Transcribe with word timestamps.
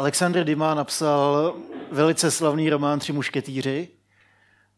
Alexander 0.00 0.44
Dima 0.44 0.74
napsal 0.74 1.54
velice 1.90 2.30
slavný 2.30 2.70
román 2.70 2.98
Tři 2.98 3.12
mušketýři 3.12 3.88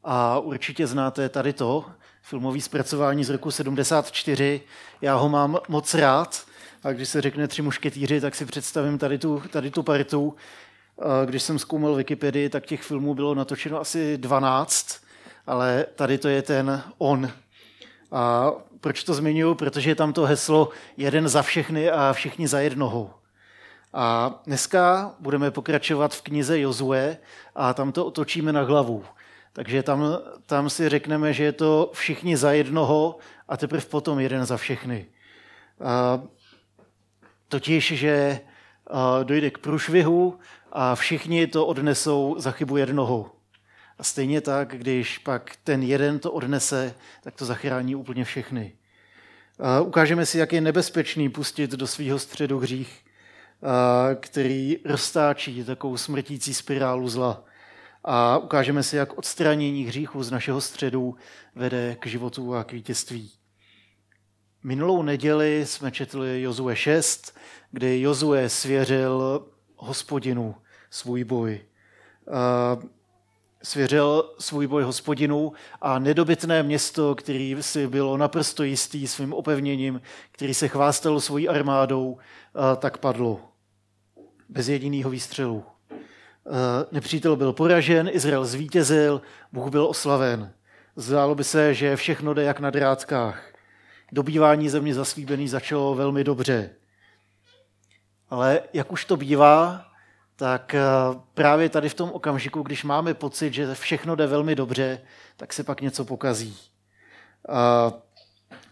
a 0.05 0.39
určitě 0.39 0.87
znáte 0.87 1.29
tady 1.29 1.53
to, 1.53 1.85
filmový 2.23 2.61
zpracování 2.61 3.25
z 3.25 3.31
roku 3.31 3.51
74. 3.51 4.61
Já 5.01 5.15
ho 5.15 5.29
mám 5.29 5.59
moc 5.69 5.95
rád 5.95 6.45
a 6.83 6.93
když 6.93 7.09
se 7.09 7.21
řekne 7.21 7.49
Tři 7.49 7.63
mušketýři, 7.63 8.21
tak 8.21 8.35
si 8.35 8.47
představím 8.47 8.99
tady 8.99 9.19
tu, 9.19 9.43
tady 9.51 9.71
tu 9.71 9.83
partu. 9.83 10.37
Když 11.25 11.43
jsem 11.43 11.59
zkoumal 11.59 11.95
Wikipedii, 11.95 12.49
tak 12.49 12.67
těch 12.67 12.83
filmů 12.83 13.15
bylo 13.15 13.35
natočeno 13.35 13.81
asi 13.81 14.19
12, 14.19 15.01
ale 15.47 15.87
tady 15.95 16.19
to 16.19 16.29
je 16.29 16.43
ten 16.43 16.83
on. 16.99 17.31
A 18.13 18.53
proč 18.81 19.05
to 19.05 19.15
zmiňuji? 19.15 19.55
Protože 19.55 19.91
je 19.91 19.95
tam 19.95 20.13
to 20.13 20.23
heslo 20.23 20.69
jeden 20.97 21.29
za 21.29 21.43
všechny 21.43 21.91
a 21.91 22.13
všichni 22.13 22.49
za 22.49 22.61
jednoho. 22.61 23.22
A 23.93 24.41
dneska 24.47 25.15
budeme 25.21 25.51
pokračovat 25.51 26.15
v 26.15 26.23
knize 26.23 26.61
Jozue 26.61 27.17
a 27.55 27.75
tam 27.75 27.93
to 27.93 28.07
otočíme 28.07 28.53
na 28.53 28.63
hlavu. 28.63 29.05
Takže 29.53 29.83
tam, 29.83 30.05
tam 30.47 30.71
si 30.71 30.89
řekneme, 30.89 31.33
že 31.33 31.45
je 31.45 31.53
to 31.53 31.91
všichni 31.95 32.37
za 32.37 32.53
jednoho 32.53 33.19
a 33.49 33.57
teprve 33.57 33.85
potom 33.85 34.21
jeden 34.21 34.45
za 34.47 34.57
všechny. 34.57 35.07
A, 35.81 36.23
totiž, 37.49 37.93
že 37.93 38.41
a, 38.87 39.23
dojde 39.23 39.51
k 39.51 39.59
průšvihu 39.59 40.39
a 40.73 40.95
všichni 40.95 41.47
to 41.47 41.67
odnesou 41.67 42.35
za 42.39 42.51
chybu 42.51 42.77
jednoho. 42.77 43.31
A 43.99 44.05
stejně 44.05 44.41
tak, 44.41 44.77
když 44.77 45.19
pak 45.19 45.57
ten 45.65 45.83
jeden 45.83 46.19
to 46.19 46.33
odnese, 46.33 46.95
tak 47.23 47.35
to 47.35 47.45
zachrání 47.45 47.95
úplně 47.95 48.25
všechny. 48.25 48.73
A 49.59 49.81
ukážeme 49.81 50.27
si, 50.27 50.39
jak 50.39 50.53
je 50.53 50.61
nebezpečný 50.61 51.29
pustit 51.29 51.71
do 51.71 51.87
svého 51.87 52.19
středu 52.19 52.59
hřích, 52.59 53.05
který 54.21 54.79
roztáčí 54.85 55.65
takovou 55.65 55.97
smrtící 55.97 56.55
spirálu 56.55 57.09
zla. 57.09 57.45
A 58.05 58.39
ukážeme 58.39 58.83
si, 58.83 58.97
jak 58.97 59.19
odstranění 59.19 59.85
hříchu 59.85 60.23
z 60.23 60.31
našeho 60.31 60.61
středu 60.61 61.17
vede 61.55 61.97
k 62.01 62.07
životu 62.07 62.55
a 62.55 62.65
k 62.65 62.73
vítězství. 62.73 63.31
Minulou 64.63 65.03
neděli 65.03 65.67
jsme 65.67 65.91
četli 65.91 66.43
Jozue 66.43 66.77
6, 66.77 67.37
kdy 67.71 68.01
Jozue 68.01 68.49
svěřil 68.49 69.47
hospodinu 69.77 70.55
svůj 70.91 71.25
boj. 71.25 71.61
Svěřil 73.63 74.35
svůj 74.39 74.67
boj 74.67 74.83
hospodinu 74.83 75.53
a 75.81 75.99
nedobytné 75.99 76.63
město, 76.63 77.15
který 77.15 77.57
si 77.61 77.87
bylo 77.87 78.17
naprosto 78.17 78.63
jistý 78.63 79.07
svým 79.07 79.33
opevněním, 79.33 80.03
který 80.33 80.55
se 80.55 80.69
chvástal 80.69 81.21
svojí 81.21 81.49
armádou, 81.49 82.19
tak 82.79 82.99
padlo 82.99 83.52
bez 84.53 84.69
jediného 84.69 85.11
výstřelu. 85.11 85.65
Nepřítel 86.93 87.37
byl 87.37 87.53
poražen, 87.53 88.11
Izrael 88.13 88.45
zvítězil, 88.45 89.23
Bůh 89.53 89.71
byl 89.71 89.87
oslaven. 89.87 90.53
Zdálo 90.97 91.35
by 91.35 91.45
se, 91.45 91.75
že 91.75 91.97
všechno 91.97 92.35
jde 92.35 92.43
jak 92.43 92.61
na 92.61 92.71
drátkách. 92.71 93.53
Dobývání 94.13 94.69
země 94.69 94.95
zaslíbený 94.95 95.49
začalo 95.49 95.95
velmi 95.95 96.25
dobře. 96.25 96.71
Ale 98.31 98.61
jak 98.73 98.93
už 98.93 99.05
to 99.05 99.17
bývá, 99.17 99.85
tak 100.37 100.75
právě 101.35 101.69
tady 101.69 101.89
v 101.89 101.95
tom 101.95 102.11
okamžiku, 102.11 102.63
když 102.63 102.85
máme 102.85 103.15
pocit, 103.15 103.55
že 103.55 103.75
všechno 103.75 104.17
jde 104.17 104.27
velmi 104.27 104.55
dobře, 104.55 105.01
tak 105.37 105.53
se 105.53 105.65
pak 105.65 105.81
něco 105.81 106.05
pokazí. 106.05 106.57
A, 107.49 107.93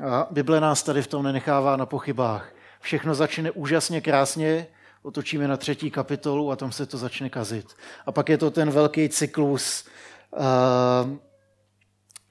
a 0.07 0.27
Bible 0.31 0.61
nás 0.61 0.83
tady 0.83 1.03
v 1.03 1.07
tom 1.07 1.23
nenechává 1.23 1.77
na 1.77 1.87
pochybách. 1.87 2.53
Všechno 2.81 3.15
začne 3.15 3.51
úžasně 3.51 4.01
krásně, 4.01 4.67
otočíme 5.03 5.49
na 5.49 5.57
třetí 5.57 5.91
kapitolu 5.91 6.51
a 6.51 6.57
tam 6.57 6.73
se 6.73 6.87
to 6.87 6.99
začne 6.99 7.31
kazit. 7.31 7.77
A 8.07 8.13
pak 8.13 8.29
je 8.29 8.39
to 8.39 8.51
ten 8.51 8.71
velký 8.71 9.09
cyklus 9.09 9.85
uh, 10.31 11.17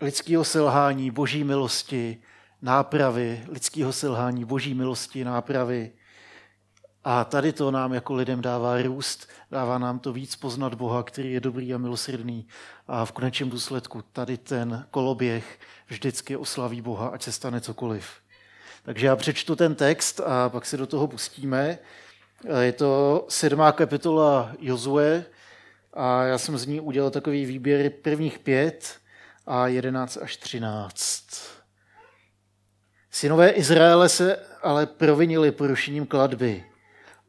lidského 0.01 0.43
selhání, 0.43 1.11
boží 1.11 1.43
milosti, 1.43 2.17
nápravy, 2.61 3.45
lidského 3.47 3.93
selhání, 3.93 4.45
boží 4.45 4.73
milosti, 4.73 5.23
nápravy. 5.23 5.91
A 7.03 7.23
tady 7.23 7.53
to 7.53 7.71
nám 7.71 7.93
jako 7.93 8.13
lidem 8.13 8.41
dává 8.41 8.81
růst, 8.81 9.29
dává 9.51 9.77
nám 9.77 9.99
to 9.99 10.13
víc 10.13 10.35
poznat 10.35 10.73
Boha, 10.73 11.03
který 11.03 11.33
je 11.33 11.39
dobrý 11.39 11.73
a 11.73 11.77
milosrdný. 11.77 12.47
A 12.87 13.05
v 13.05 13.11
konečném 13.11 13.49
důsledku 13.49 14.01
tady 14.01 14.37
ten 14.37 14.85
koloběh 14.91 15.59
vždycky 15.87 16.37
oslaví 16.37 16.81
Boha, 16.81 17.07
ať 17.07 17.23
se 17.23 17.31
stane 17.31 17.61
cokoliv. 17.61 18.09
Takže 18.83 19.07
já 19.07 19.15
přečtu 19.15 19.55
ten 19.55 19.75
text 19.75 20.19
a 20.19 20.49
pak 20.49 20.65
se 20.65 20.77
do 20.77 20.87
toho 20.87 21.07
pustíme. 21.07 21.79
Je 22.61 22.71
to 22.71 23.25
sedmá 23.29 23.71
kapitola 23.71 24.51
Jozue 24.59 25.25
a 25.93 26.23
já 26.23 26.37
jsem 26.37 26.57
z 26.57 26.65
ní 26.65 26.79
udělal 26.79 27.11
takový 27.11 27.45
výběr 27.45 27.89
prvních 27.89 28.39
pět 28.39 28.95
a 29.47 29.67
jedenáct 29.67 30.17
až 30.21 30.37
třináct. 30.37 31.27
Synové 33.11 33.49
Izraele 33.49 34.09
se 34.09 34.39
ale 34.61 34.85
provinili 34.85 35.51
porušením 35.51 36.05
kladby. 36.05 36.65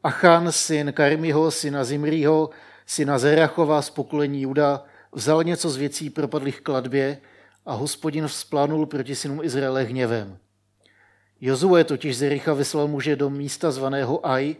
Achan, 0.03 0.51
syn 0.51 0.93
Karmiho, 0.93 1.51
syna 1.51 1.83
Zimriho, 1.83 2.49
syna 2.85 3.19
Zerachova 3.19 3.81
z 3.81 3.89
pokolení 3.89 4.41
Juda, 4.41 4.83
vzal 5.11 5.43
něco 5.43 5.69
z 5.69 5.77
věcí 5.77 6.09
propadlých 6.09 6.61
kladbě 6.61 7.17
a 7.65 7.73
hospodin 7.73 8.27
vzplanul 8.27 8.85
proti 8.85 9.15
synům 9.15 9.43
Izraele 9.43 9.83
hněvem. 9.83 10.37
Jozue 11.41 11.83
totiž 11.83 12.17
z 12.17 12.41
vyslal 12.55 12.87
muže 12.87 13.15
do 13.15 13.29
místa 13.29 13.71
zvaného 13.71 14.27
Aj, 14.27 14.55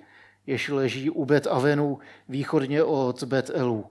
jež 0.48 0.70
leží 0.70 1.10
u 1.10 1.26
Bet 1.26 1.48
Avenu 1.48 2.00
východně 2.30 2.84
od 2.84 3.24
Bet 3.24 3.52
Elu. 3.54 3.86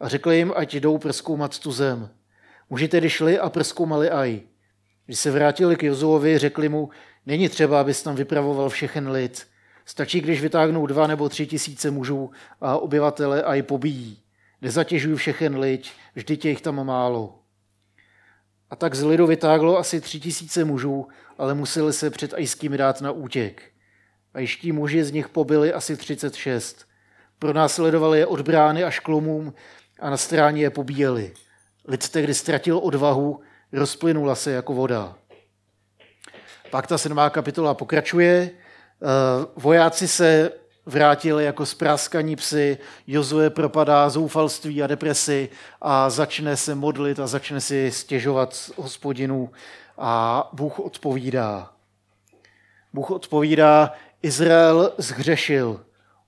A 0.00 0.08
řekl 0.08 0.32
jim, 0.32 0.52
ať 0.56 0.74
jdou 0.74 0.98
prskoumat 0.98 1.58
tu 1.58 1.72
zem. 1.72 2.10
Muži 2.70 2.88
tedy 2.88 3.10
šli 3.10 3.38
a 3.38 3.50
prskoumali 3.50 4.10
Aj. 4.10 4.40
Když 5.06 5.18
se 5.18 5.30
vrátili 5.30 5.76
k 5.76 5.82
Jozuovi, 5.82 6.38
řekli 6.38 6.68
mu, 6.68 6.90
není 7.26 7.48
třeba, 7.48 7.80
abys 7.80 8.02
tam 8.02 8.14
vypravoval 8.16 8.68
všechen 8.68 9.10
lid. 9.10 9.46
Stačí, 9.84 10.20
když 10.20 10.40
vytáhnou 10.40 10.86
dva 10.86 11.06
nebo 11.06 11.28
tři 11.28 11.46
tisíce 11.46 11.90
mužů 11.90 12.30
a 12.60 12.78
obyvatele 12.78 13.42
Aj 13.42 13.62
pobíjí. 13.62 14.18
Nezatěžují 14.62 15.16
všechen 15.16 15.58
lid, 15.58 15.86
vždy 16.14 16.36
těch 16.36 16.60
tam 16.60 16.86
málo. 16.86 17.38
A 18.70 18.76
tak 18.76 18.94
z 18.94 19.02
lidu 19.02 19.26
vytáglo 19.26 19.78
asi 19.78 20.00
tři 20.00 20.20
tisíce 20.20 20.64
mužů, 20.64 21.08
ale 21.38 21.54
museli 21.54 21.92
se 21.92 22.10
před 22.10 22.34
ajskými 22.34 22.78
dát 22.78 23.00
na 23.00 23.10
útěk. 23.10 23.62
A 24.34 24.40
jiští 24.40 24.72
muži 24.72 25.04
z 25.04 25.12
nich 25.12 25.28
pobili 25.28 25.72
asi 25.72 25.96
36. 25.96 26.86
Pronásledovali 27.38 28.18
je 28.18 28.26
od 28.26 28.40
brány 28.40 28.84
až 28.84 29.00
k 29.00 29.08
lomům 29.08 29.54
a 30.00 30.10
na 30.10 30.16
stráně 30.16 30.62
je 30.62 30.70
pobíjeli. 30.70 31.32
Lid 31.88 32.08
tehdy 32.08 32.34
ztratil 32.34 32.78
odvahu, 32.78 33.40
rozplynula 33.72 34.34
se 34.34 34.50
jako 34.50 34.74
voda. 34.74 35.14
Pak 36.70 36.86
ta 36.86 36.98
sedmá 36.98 37.30
kapitola 37.30 37.74
pokračuje. 37.74 38.50
Eh, 38.50 39.46
vojáci 39.56 40.08
se 40.08 40.52
vrátili 40.86 41.44
jako 41.44 41.66
spráskaní 41.66 42.36
psy, 42.36 42.78
Jozue 43.06 43.50
propadá 43.50 44.08
zoufalství 44.08 44.82
a 44.82 44.86
depresi 44.86 45.48
a 45.80 46.10
začne 46.10 46.56
se 46.56 46.74
modlit 46.74 47.20
a 47.20 47.26
začne 47.26 47.60
si 47.60 47.90
stěžovat 47.90 48.70
hospodinu 48.76 49.50
a 49.98 50.48
Bůh 50.52 50.78
odpovídá. 50.78 51.70
Bůh 52.92 53.10
odpovídá, 53.10 53.92
Izrael 54.22 54.92
zhřešil, 54.98 55.84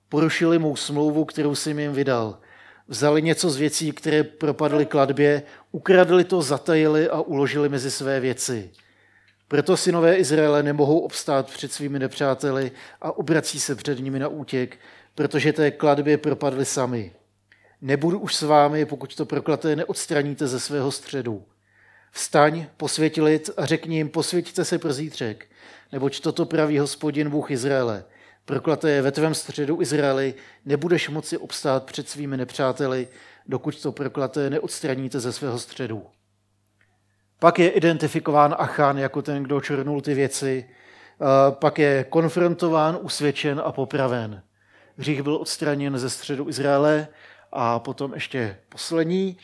porušili 0.09 0.59
mou 0.59 0.75
smlouvu, 0.75 1.25
kterou 1.25 1.55
jsem 1.55 1.79
jim 1.79 1.93
vydal. 1.93 2.39
Vzali 2.87 3.21
něco 3.21 3.49
z 3.49 3.57
věcí, 3.57 3.91
které 3.91 4.23
propadly 4.23 4.85
kladbě, 4.85 5.43
ukradli 5.71 6.23
to, 6.23 6.41
zatajili 6.41 7.09
a 7.09 7.21
uložili 7.21 7.69
mezi 7.69 7.91
své 7.91 8.19
věci. 8.19 8.71
Proto 9.47 9.77
synové 9.77 10.17
Izraele 10.17 10.63
nemohou 10.63 10.99
obstát 10.99 11.51
před 11.51 11.71
svými 11.73 11.99
nepřáteli 11.99 12.71
a 13.01 13.17
obrací 13.17 13.59
se 13.59 13.75
před 13.75 13.99
nimi 13.99 14.19
na 14.19 14.27
útěk, 14.27 14.77
protože 15.15 15.53
té 15.53 15.71
kladbě 15.71 16.17
propadli 16.17 16.65
sami. 16.65 17.11
Nebudu 17.81 18.19
už 18.19 18.35
s 18.35 18.41
vámi, 18.41 18.85
pokud 18.85 19.15
to 19.15 19.25
proklaté 19.25 19.75
neodstraníte 19.75 20.47
ze 20.47 20.59
svého 20.59 20.91
středu. 20.91 21.43
Vstaň, 22.15 22.65
posvěť 22.77 23.21
lid 23.21 23.49
a 23.57 23.65
řekni 23.65 23.97
jim, 23.97 24.09
posvěďte 24.09 24.65
se 24.65 24.79
pro 24.79 24.93
zítřek, 24.93 25.45
neboť 25.91 26.19
toto 26.19 26.45
praví 26.45 26.79
hospodin 26.79 27.29
Bůh 27.29 27.51
Izraele. 27.51 28.03
Proklaté 28.45 28.91
je 28.91 29.01
ve 29.01 29.11
tvém 29.11 29.33
středu 29.33 29.81
Izraeli, 29.81 30.33
nebudeš 30.65 31.09
moci 31.09 31.37
obstát 31.37 31.83
před 31.83 32.09
svými 32.09 32.37
nepřáteli, 32.37 33.07
dokud 33.45 33.81
to 33.81 33.91
proklaté 33.91 34.49
neodstraníte 34.49 35.19
ze 35.19 35.33
svého 35.33 35.59
středu. 35.59 36.05
Pak 37.39 37.59
je 37.59 37.69
identifikován 37.69 38.55
Achan 38.57 38.97
jako 38.97 39.21
ten, 39.21 39.43
kdo 39.43 39.61
černul 39.61 40.01
ty 40.01 40.13
věci, 40.13 40.69
pak 41.49 41.79
je 41.79 42.05
konfrontován, 42.09 42.97
usvědčen 43.01 43.61
a 43.65 43.71
popraven. 43.71 44.43
Hřích 44.97 45.23
byl 45.23 45.35
odstraněn 45.35 45.97
ze 45.97 46.09
středu 46.09 46.49
Izraele 46.49 47.07
a 47.51 47.79
potom 47.79 48.13
ještě 48.13 48.57
poslední, 48.69 49.37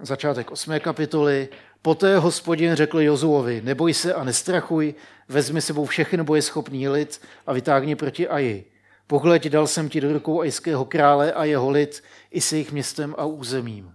začátek 0.00 0.50
8. 0.50 0.80
kapitoly, 0.80 1.48
Poté 1.82 2.18
hospodin 2.18 2.74
řekl 2.74 3.00
Jozuovi, 3.00 3.60
neboj 3.64 3.94
se 3.94 4.14
a 4.14 4.24
nestrachuj, 4.24 4.94
vezmi 5.28 5.62
sebou 5.62 5.84
všechny 5.84 6.22
bojeschopný 6.22 6.88
lid 6.88 7.20
a 7.46 7.52
vytáhni 7.52 7.96
proti 7.96 8.28
Aji. 8.28 8.72
Pohleď, 9.06 9.48
dal 9.48 9.66
jsem 9.66 9.88
ti 9.88 10.00
do 10.00 10.12
rukou 10.12 10.40
ajského 10.40 10.84
krále 10.84 11.32
a 11.32 11.44
jeho 11.44 11.70
lid 11.70 12.02
i 12.30 12.40
s 12.40 12.52
jejich 12.52 12.72
městem 12.72 13.14
a 13.18 13.24
územím. 13.24 13.94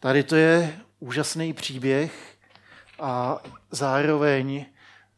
Tady 0.00 0.22
to 0.22 0.36
je 0.36 0.78
úžasný 1.00 1.52
příběh 1.52 2.34
a 2.98 3.42
zároveň 3.70 4.66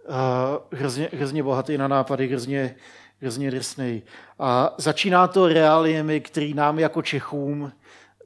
uh, 0.08 0.78
hrozně, 0.78 1.08
hrozně 1.12 1.42
bohatý 1.42 1.78
na 1.78 1.88
nápady, 1.88 2.28
hrozně, 2.28 2.76
hrozně 3.20 3.50
drsný. 3.50 4.02
A 4.38 4.74
začíná 4.78 5.28
to 5.28 5.48
reáliemi, 5.48 6.20
který 6.20 6.54
nám 6.54 6.78
jako 6.78 7.02
Čechům 7.02 7.72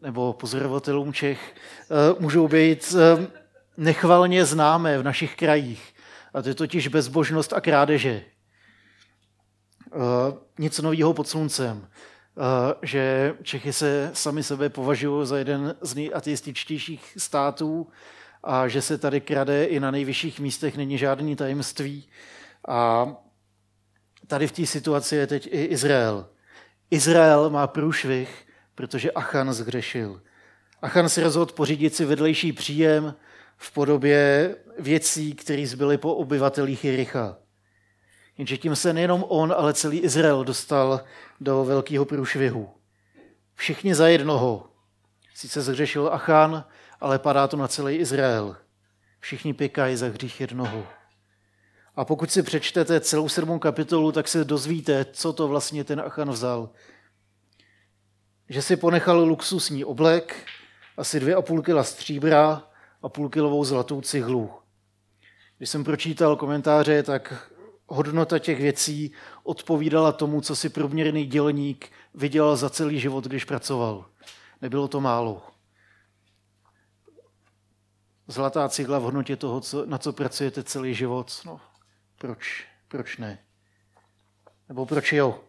nebo 0.05 0.33
pozorovatelům 0.33 1.12
Čech 1.12 1.55
uh, 2.15 2.21
můžou 2.23 2.49
být 2.49 2.95
uh, 2.95 3.25
nechvalně 3.77 4.45
známé 4.45 4.99
v 4.99 5.03
našich 5.03 5.37
krajích. 5.37 5.95
A 6.35 6.43
to 6.43 6.49
je 6.49 6.55
totiž 6.55 6.89
bezbožnost 6.89 7.53
a 7.53 7.61
krádeže. 7.61 8.23
Uh, 9.95 10.39
nic 10.59 10.79
nového 10.79 11.15
pod 11.15 11.29
sluncem. 11.29 11.89
Že 12.83 13.35
Čechy 13.43 13.73
se 13.73 14.11
sami 14.12 14.43
sebe 14.43 14.69
považují 14.69 15.27
za 15.27 15.39
jeden 15.39 15.75
z 15.81 15.95
nejateističtějších 15.95 17.15
států 17.17 17.89
a 18.43 18.69
že 18.69 18.83
se 18.83 18.99
tady 18.99 19.21
krade 19.21 19.65
i 19.65 19.81
na 19.81 19.91
nejvyšších 19.91 20.41
místech 20.41 20.77
není 20.77 20.99
žádný 20.99 21.37
tajemství. 21.37 22.09
A 22.69 23.07
tady 24.27 24.47
v 24.47 24.53
té 24.53 24.67
situaci 24.67 25.17
je 25.17 25.27
teď 25.27 25.47
i 25.47 25.65
Izrael. 25.65 26.27
Izrael 26.91 27.50
má 27.50 27.67
průšvih, 27.67 28.44
protože 28.75 29.12
Achan 29.12 29.53
zhřešil. 29.53 30.23
Achan 30.82 31.09
si 31.09 31.23
rozhodl 31.23 31.53
pořídit 31.53 31.94
si 31.94 32.05
vedlejší 32.05 32.53
příjem 32.53 33.15
v 33.56 33.73
podobě 33.73 34.56
věcí, 34.79 35.35
které 35.35 35.67
zbyly 35.67 35.99
po 35.99 36.15
obyvatelích 36.15 36.85
Jericha. 36.85 37.37
Jenže 38.38 38.56
tím 38.56 38.76
se 38.76 38.93
nejenom 38.93 39.25
on, 39.29 39.55
ale 39.56 39.75
celý 39.75 39.99
Izrael 39.99 40.44
dostal 40.44 41.00
do 41.41 41.65
velkého 41.65 42.05
průšvihu. 42.05 42.71
Všichni 43.55 43.94
za 43.94 44.09
jednoho. 44.09 44.71
Sice 45.35 45.62
zhřešil 45.62 46.09
Achan, 46.12 46.65
ale 47.00 47.19
padá 47.19 47.49
to 47.49 47.56
na 47.56 47.69
celý 47.69 47.97
Izrael. 47.97 48.56
Všichni 49.21 49.55
pěkají 49.55 49.97
za 49.97 50.06
hřích 50.06 50.41
jednoho. 50.41 50.87
A 51.97 52.05
pokud 52.05 52.31
si 52.31 52.43
přečtete 52.43 53.00
celou 53.00 53.29
sedmou 53.29 53.59
kapitolu, 53.59 54.12
tak 54.12 54.29
se 54.29 54.44
dozvíte, 54.44 55.06
co 55.12 55.32
to 55.32 55.49
vlastně 55.49 55.85
ten 55.85 56.00
Achan 56.00 56.31
vzal. 56.31 56.71
Že 58.49 58.62
si 58.62 58.76
ponechal 58.76 59.19
luxusní 59.19 59.85
oblek, 59.85 60.46
asi 60.96 61.20
dvě 61.20 61.35
a 61.35 61.43
půl 61.43 61.62
kila 61.62 61.85
stříbra 61.85 62.62
a 63.02 63.08
půlkilovou 63.08 63.64
zlatou 63.64 64.00
cihlu. 64.00 64.50
Když 65.56 65.70
jsem 65.70 65.85
pročítal 65.85 66.37
komentáře, 66.37 67.02
tak 67.02 67.50
hodnota 67.87 68.38
těch 68.38 68.61
věcí 68.61 69.12
odpovídala 69.43 70.12
tomu, 70.12 70.41
co 70.41 70.56
si 70.56 70.69
průměrný 70.69 71.26
dělník 71.26 71.93
vydělal 72.14 72.56
za 72.56 72.70
celý 72.70 73.00
život, 73.00 73.25
když 73.25 73.44
pracoval. 73.44 74.06
Nebylo 74.62 74.88
to 74.88 75.00
málo. 75.00 75.43
Zlatá 78.26 78.69
cihla 78.69 78.99
v 78.99 79.02
hodnotě 79.02 79.37
toho, 79.37 79.61
co, 79.61 79.87
na 79.87 79.99
co 79.99 80.12
pracujete 80.12 80.62
celý 80.62 80.94
život. 80.94 81.40
No, 81.47 81.61
proč, 82.19 82.67
proč 82.88 83.17
ne? 83.17 83.38
Nebo 84.69 84.87
proč 84.87 85.12
jo? 85.12 85.40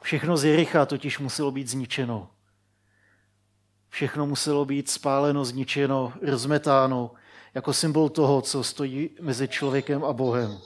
Všechno 0.00 0.36
z 0.36 0.44
Jericha 0.44 0.86
totiž 0.86 1.18
muselo 1.18 1.50
být 1.50 1.68
zničeno. 1.68 2.30
Všechno 3.88 4.26
muselo 4.26 4.64
být 4.64 4.90
spáleno, 4.90 5.44
zničeno, 5.44 6.12
rozmetáno, 6.22 7.10
jako 7.54 7.72
symbol 7.72 8.08
toho, 8.08 8.42
co 8.42 8.64
stojí 8.64 9.10
mezi 9.20 9.48
člověkem 9.48 10.04
a 10.04 10.12
Bohem. 10.12 10.58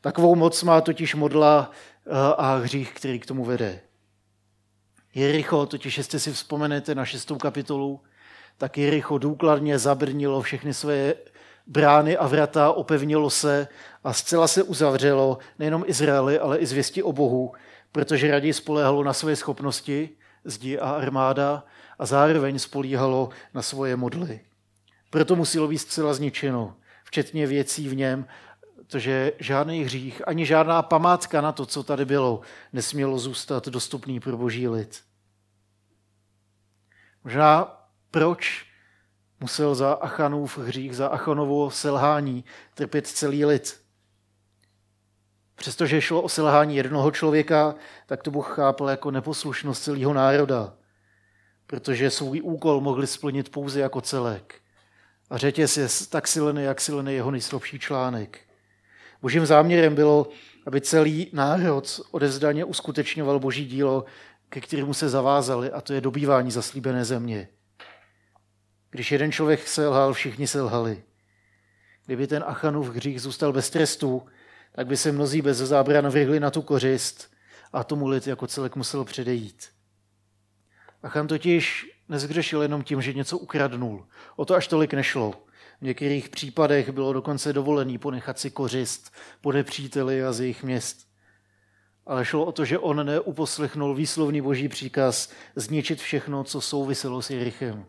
Takovou 0.00 0.34
moc 0.34 0.62
má 0.62 0.80
totiž 0.80 1.14
modla 1.14 1.70
eh, 2.06 2.10
a 2.36 2.56
hřích, 2.56 2.92
který 2.94 3.20
k 3.20 3.26
tomu 3.26 3.44
vede. 3.44 3.80
Jericho, 5.14 5.66
totiž 5.66 5.98
jestli 5.98 6.20
si 6.20 6.32
vzpomenete 6.32 6.94
na 6.94 7.04
šestou 7.04 7.36
kapitolu, 7.36 8.00
tak 8.58 8.78
Jericho 8.78 9.18
důkladně 9.18 9.78
zabrnilo 9.78 10.42
všechny 10.42 10.74
své 10.74 11.14
brány 11.66 12.16
a 12.16 12.26
vrata, 12.26 12.72
opevnilo 12.72 13.30
se 13.30 13.68
a 14.04 14.12
zcela 14.12 14.48
se 14.48 14.62
uzavřelo 14.62 15.38
nejenom 15.58 15.84
Izraeli, 15.86 16.38
ale 16.38 16.58
i 16.58 16.66
zvěsti 16.66 17.02
o 17.02 17.12
Bohu, 17.12 17.52
protože 17.92 18.30
raději 18.30 18.52
spolehalo 18.52 19.04
na 19.04 19.12
své 19.12 19.36
schopnosti, 19.36 20.08
zdi 20.44 20.78
a 20.78 20.90
armáda, 20.90 21.64
a 21.98 22.06
zároveň 22.06 22.58
spolíhalo 22.58 23.30
na 23.54 23.62
svoje 23.62 23.96
modly. 23.96 24.40
Proto 25.10 25.36
muselo 25.36 25.68
být 25.68 25.78
zcela 25.78 26.14
zničeno, 26.14 26.76
včetně 27.04 27.46
věcí 27.46 27.88
v 27.88 27.96
něm, 27.96 28.26
protože 28.76 29.32
žádný 29.38 29.84
hřích, 29.84 30.28
ani 30.28 30.46
žádná 30.46 30.82
památka 30.82 31.40
na 31.40 31.52
to, 31.52 31.66
co 31.66 31.82
tady 31.82 32.04
bylo, 32.04 32.40
nesmělo 32.72 33.18
zůstat 33.18 33.68
dostupný 33.68 34.20
pro 34.20 34.36
boží 34.36 34.68
lid. 34.68 35.02
Možná 37.24 37.76
proč 38.10 38.66
musel 39.40 39.74
za 39.74 39.92
Achanův 39.92 40.58
hřích, 40.58 40.96
za 40.96 41.08
Achanovo 41.08 41.70
selhání 41.70 42.44
trpět 42.74 43.06
celý 43.06 43.44
lid. 43.44 43.80
Přestože 45.60 46.00
šlo 46.00 46.22
o 46.22 46.28
selhání 46.28 46.76
jednoho 46.76 47.10
člověka, 47.10 47.74
tak 48.06 48.22
to 48.22 48.30
Bůh 48.30 48.54
chápal 48.54 48.90
jako 48.90 49.10
neposlušnost 49.10 49.82
celého 49.82 50.12
národa 50.12 50.72
protože 51.70 52.10
svůj 52.10 52.40
úkol 52.42 52.80
mohli 52.80 53.06
splnit 53.06 53.48
pouze 53.48 53.80
jako 53.80 54.00
celek. 54.00 54.54
A 55.30 55.36
řetěz 55.36 55.76
je 55.76 55.88
tak 56.08 56.28
silný, 56.28 56.62
jak 56.62 56.80
silný 56.80 57.14
jeho 57.14 57.30
nejslabší 57.30 57.78
článek. 57.78 58.38
Božím 59.22 59.46
záměrem 59.46 59.94
bylo, 59.94 60.28
aby 60.66 60.80
celý 60.80 61.30
národ 61.32 62.00
odezdaně 62.10 62.64
uskutečňoval 62.64 63.38
boží 63.38 63.66
dílo, 63.66 64.04
ke 64.48 64.60
kterému 64.60 64.94
se 64.94 65.08
zavázali, 65.08 65.70
a 65.70 65.80
to 65.80 65.92
je 65.92 66.00
dobývání 66.00 66.50
zaslíbené 66.50 67.04
země. 67.04 67.48
Když 68.90 69.12
jeden 69.12 69.32
člověk 69.32 69.68
selhal, 69.68 70.12
všichni 70.12 70.46
selhali. 70.46 71.02
Kdyby 72.06 72.26
ten 72.26 72.44
Achanův 72.46 72.88
hřích 72.88 73.20
zůstal 73.20 73.52
bez 73.52 73.70
trestu, 73.70 74.22
tak 74.72 74.86
by 74.86 74.96
se 74.96 75.12
mnozí 75.12 75.42
bez 75.42 75.56
zábran 75.56 76.08
vrhli 76.08 76.40
na 76.40 76.50
tu 76.50 76.62
kořist 76.62 77.30
a 77.72 77.84
tomu 77.84 78.08
lid 78.08 78.26
jako 78.26 78.46
celek 78.46 78.76
musel 78.76 79.04
předejít. 79.04 79.68
Achan 81.02 81.26
totiž 81.26 81.90
nezgřešil 82.08 82.62
jenom 82.62 82.82
tím, 82.82 83.02
že 83.02 83.12
něco 83.12 83.38
ukradnul. 83.38 84.06
O 84.36 84.44
to 84.44 84.54
až 84.54 84.68
tolik 84.68 84.94
nešlo. 84.94 85.34
V 85.80 85.84
některých 85.84 86.28
případech 86.28 86.90
bylo 86.90 87.12
dokonce 87.12 87.52
dovolený 87.52 87.98
ponechat 87.98 88.38
si 88.38 88.50
kořist 88.50 89.14
po 89.40 89.52
nepříteli 89.52 90.24
a 90.24 90.32
z 90.32 90.40
jejich 90.40 90.62
měst. 90.62 91.08
Ale 92.06 92.24
šlo 92.24 92.44
o 92.44 92.52
to, 92.52 92.64
že 92.64 92.78
on 92.78 93.06
neuposlechnul 93.06 93.94
výslovný 93.94 94.40
boží 94.40 94.68
příkaz 94.68 95.32
zničit 95.56 96.00
všechno, 96.00 96.44
co 96.44 96.60
souviselo 96.60 97.22
s 97.22 97.30
Jerichem. 97.30 97.84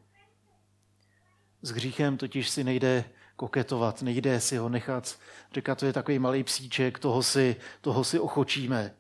S 1.62 1.70
hříchem 1.70 2.18
totiž 2.18 2.50
si 2.50 2.64
nejde 2.64 3.04
koketovat, 3.42 4.02
nejde 4.02 4.40
si 4.40 4.58
ho 4.58 4.70
nechat, 4.70 5.16
říkat, 5.54 5.80
to 5.80 5.86
je 5.86 5.94
takový 5.94 6.20
malý 6.20 6.44
psíček, 6.44 7.00
toho 7.00 7.24
si, 7.24 7.56
toho 7.82 8.04
si 8.04 8.20
ochočíme. 8.20 8.94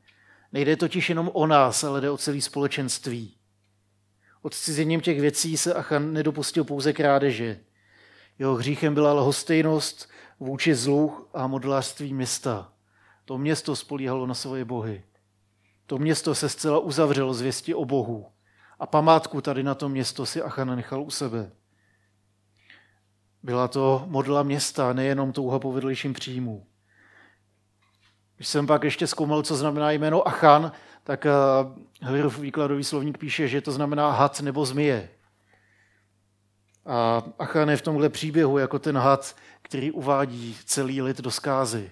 Nejde 0.52 0.76
totiž 0.76 1.10
jenom 1.10 1.32
o 1.34 1.48
nás, 1.48 1.84
ale 1.84 2.02
jde 2.02 2.10
o 2.10 2.18
celé 2.18 2.42
společenství. 2.42 3.36
Odcizením 4.42 5.02
těch 5.02 5.22
věcí 5.22 5.58
se 5.58 5.74
Achan 5.74 6.14
nedopustil 6.14 6.64
pouze 6.64 6.94
krádeže. 6.94 7.60
Jeho 8.40 8.56
hříchem 8.56 8.94
byla 8.94 9.14
lhostejnost 9.14 10.10
vůči 10.40 10.76
zlu 10.76 11.28
a 11.34 11.48
modlářství 11.48 12.14
města. 12.14 12.74
To 13.26 13.38
město 13.38 13.76
spolíhalo 13.76 14.28
na 14.28 14.34
svoje 14.34 14.66
bohy. 14.66 15.04
To 15.86 15.98
město 15.98 16.36
se 16.36 16.50
zcela 16.50 16.80
uzavřelo 16.80 17.34
zvěsti 17.34 17.74
o 17.74 17.86
Bohu. 17.86 18.26
A 18.80 18.86
památku 18.88 19.42
tady 19.42 19.64
na 19.64 19.76
to 19.76 19.90
město 19.90 20.26
si 20.26 20.42
Achan 20.42 20.76
nechal 20.76 21.02
u 21.02 21.10
sebe. 21.10 21.52
Byla 23.44 23.68
to 23.68 24.04
modla 24.08 24.44
města, 24.44 24.94
nejenom 24.94 25.34
touha 25.34 25.60
po 25.60 25.72
vedlejším 25.72 26.14
příjmu. 26.14 26.66
Když 28.36 28.48
jsem 28.48 28.68
pak 28.68 28.84
ještě 28.84 29.08
zkoumal, 29.08 29.44
co 29.44 29.56
znamená 29.56 29.92
jméno 29.92 30.28
Achan, 30.28 30.72
tak 31.04 31.26
eh, 31.26 31.32
Hillerův 32.02 32.40
výkladový 32.40 32.84
slovník 32.84 33.18
píše, 33.18 33.48
že 33.48 33.62
to 33.62 33.72
znamená 33.72 34.12
had 34.12 34.42
nebo 34.42 34.66
zmije. 34.66 35.10
A 36.86 37.24
Achan 37.40 37.70
je 37.70 37.78
v 37.78 37.82
tomhle 37.82 38.10
příběhu 38.10 38.58
jako 38.58 38.80
ten 38.80 38.98
had, 38.98 39.36
který 39.62 39.92
uvádí 39.92 40.58
celý 40.66 41.02
lid 41.02 41.22
do 41.22 41.32
zkázy. 41.32 41.92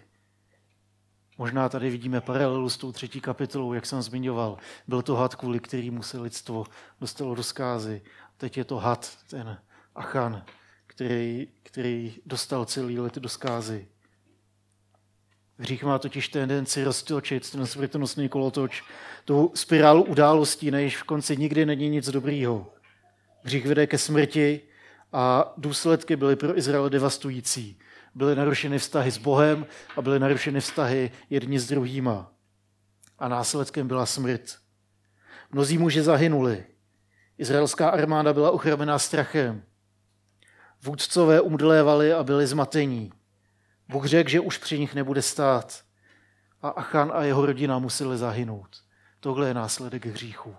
Možná 1.37 1.69
tady 1.69 1.89
vidíme 1.89 2.21
paralelu 2.21 2.69
s 2.69 2.77
tou 2.77 2.91
třetí 2.91 3.21
kapitolou, 3.21 3.73
jak 3.73 3.85
jsem 3.85 4.01
zmiňoval. 4.01 4.57
Byl 4.87 5.01
to 5.01 5.15
had, 5.15 5.35
kvůli 5.35 5.59
kterýmu 5.59 6.03
se 6.03 6.19
lidstvo 6.19 6.65
dostalo 7.01 7.35
do 7.35 7.43
zkázy. 7.43 8.01
Teď 8.37 8.57
je 8.57 8.63
to 8.63 8.77
had, 8.77 9.17
ten 9.29 9.57
Achan, 9.95 10.43
který, 10.99 11.47
který 11.63 12.15
dostal 12.25 12.65
celý 12.65 12.99
lid 12.99 13.15
do 13.15 13.29
zkázy. 13.29 13.87
Hřích 15.57 15.83
má 15.83 15.99
totiž 15.99 16.29
tendenci 16.29 16.83
roztočit 16.83 17.51
ten 17.51 17.67
smrtonosný 17.67 18.29
kolotoč, 18.29 18.83
tu 19.25 19.51
spirálu 19.55 20.03
událostí, 20.03 20.71
než 20.71 20.97
v 20.97 21.03
konci 21.03 21.37
nikdy 21.37 21.65
není 21.65 21.89
nic 21.89 22.09
dobrýho. 22.09 22.73
Hřích 23.43 23.65
vede 23.65 23.87
ke 23.87 23.97
smrti 23.97 24.61
a 25.13 25.53
důsledky 25.57 26.15
byly 26.15 26.35
pro 26.35 26.57
Izrael 26.57 26.89
devastující. 26.89 27.79
Byly 28.15 28.35
narušeny 28.35 28.79
vztahy 28.79 29.11
s 29.11 29.17
Bohem 29.17 29.65
a 29.95 30.01
byly 30.01 30.19
narušeny 30.19 30.61
vztahy 30.61 31.11
jedni 31.29 31.59
s 31.59 31.67
druhýma. 31.67 32.31
a 33.19 33.27
následkem 33.27 33.87
byla 33.87 34.05
smrt. 34.05 34.57
Mnozí 35.51 35.77
muži 35.77 36.01
zahynuli. 36.01 36.65
Izraelská 37.37 37.89
armáda 37.89 38.33
byla 38.33 38.51
uchromená 38.51 38.99
strachem. 38.99 39.63
Vůdcové 40.83 41.41
umdlévali 41.41 42.13
a 42.13 42.23
byli 42.23 42.47
zmatení. 42.47 43.11
Bůh 43.89 44.05
řekl, 44.05 44.29
že 44.29 44.39
už 44.39 44.57
při 44.57 44.79
nich 44.79 44.95
nebude 44.95 45.21
stát. 45.21 45.83
A 46.61 46.69
Achan 46.69 47.11
a 47.13 47.23
jeho 47.23 47.45
rodina 47.45 47.79
museli 47.79 48.17
zahynout. 48.17 48.77
Tohle 49.19 49.47
je 49.47 49.53
následek 49.53 50.05
hříchu. 50.05 50.55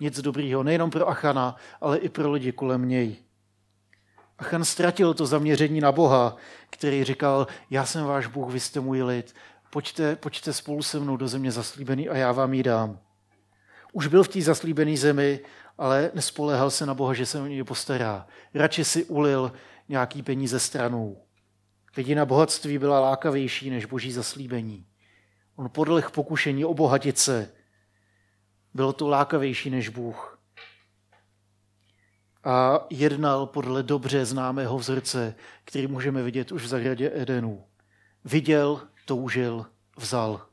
Nic 0.00 0.20
dobrýho 0.20 0.62
nejenom 0.62 0.90
pro 0.90 1.08
Achana, 1.08 1.56
ale 1.80 1.98
i 1.98 2.08
pro 2.08 2.30
lidi 2.30 2.52
kolem 2.52 2.88
něj. 2.88 3.16
Achan 4.38 4.64
ztratil 4.64 5.14
to 5.14 5.26
zaměření 5.26 5.80
na 5.80 5.92
Boha, 5.92 6.36
který 6.70 7.04
říkal, 7.04 7.46
já 7.70 7.86
jsem 7.86 8.04
váš 8.04 8.26
Bůh, 8.26 8.52
vy 8.52 8.60
jste 8.60 8.80
můj 8.80 9.02
lid, 9.02 9.34
pojďte, 9.70 10.16
pojďte 10.16 10.52
spolu 10.52 10.82
se 10.82 11.00
mnou 11.00 11.16
do 11.16 11.28
země 11.28 11.52
zaslíbený 11.52 12.08
a 12.08 12.16
já 12.16 12.32
vám 12.32 12.54
ji 12.54 12.62
dám. 12.62 12.98
Už 13.92 14.06
byl 14.06 14.22
v 14.22 14.28
té 14.28 14.42
zaslíbené 14.42 14.96
zemi, 14.96 15.40
ale 15.80 16.10
nespolehal 16.14 16.70
se 16.70 16.86
na 16.86 16.94
Boha, 16.94 17.14
že 17.14 17.26
se 17.26 17.40
o 17.40 17.46
něj 17.46 17.64
postará. 17.64 18.26
Radši 18.54 18.84
si 18.84 19.04
ulil 19.04 19.52
nějaký 19.88 20.22
peníze 20.22 20.60
stranou. 20.60 21.24
Vidina 21.96 22.24
bohatství 22.24 22.78
byla 22.78 23.00
lákavější 23.00 23.70
než 23.70 23.84
boží 23.84 24.12
zaslíbení. 24.12 24.86
On 25.56 25.70
podleh 25.70 26.10
pokušení 26.10 26.64
obohatit 26.64 27.18
se. 27.18 27.52
Bylo 28.74 28.92
to 28.92 29.08
lákavější 29.08 29.70
než 29.70 29.88
Bůh. 29.88 30.40
A 32.44 32.86
jednal 32.90 33.46
podle 33.46 33.82
dobře 33.82 34.24
známého 34.24 34.78
vzorce, 34.78 35.34
který 35.64 35.86
můžeme 35.86 36.22
vidět 36.22 36.52
už 36.52 36.62
v 36.62 36.66
zahradě 36.66 37.10
Edenu. 37.14 37.64
Viděl, 38.24 38.80
toužil, 39.04 39.66
vzal. 39.96 40.46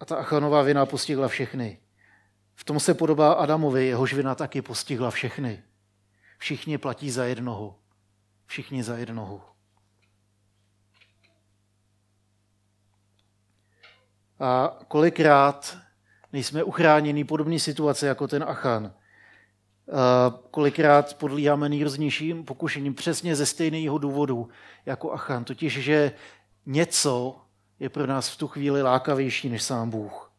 A 0.00 0.04
ta 0.04 0.16
Achanová 0.16 0.62
vina 0.62 0.86
postihla 0.86 1.28
všechny. 1.28 1.78
V 2.54 2.64
tom 2.64 2.80
se 2.80 2.94
podobá 2.94 3.32
Adamovi, 3.32 3.86
jehož 3.86 4.14
vina 4.14 4.34
taky 4.34 4.62
postihla 4.62 5.10
všechny. 5.10 5.62
Všichni 6.38 6.78
platí 6.78 7.10
za 7.10 7.24
jednoho. 7.24 7.78
Všichni 8.46 8.82
za 8.82 8.96
jednoho. 8.96 9.42
A 14.40 14.78
kolikrát 14.88 15.78
nejsme 16.32 16.62
uchráněni 16.62 17.24
podobné 17.24 17.58
situace 17.58 18.06
jako 18.06 18.28
ten 18.28 18.42
Achan. 18.42 18.92
Kolikrát 20.50 21.14
podlíháme 21.14 21.68
nejrůznějším 21.68 22.44
pokušením 22.44 22.94
přesně 22.94 23.36
ze 23.36 23.46
stejného 23.46 23.98
důvodu 23.98 24.48
jako 24.86 25.12
Achan, 25.12 25.44
totiž, 25.44 25.72
že 25.72 26.12
něco 26.66 27.40
je 27.80 27.88
pro 27.88 28.06
nás 28.06 28.28
v 28.28 28.36
tu 28.36 28.48
chvíli 28.48 28.82
lákavější 28.82 29.48
než 29.48 29.62
sám 29.62 29.90
Bůh. 29.90 30.33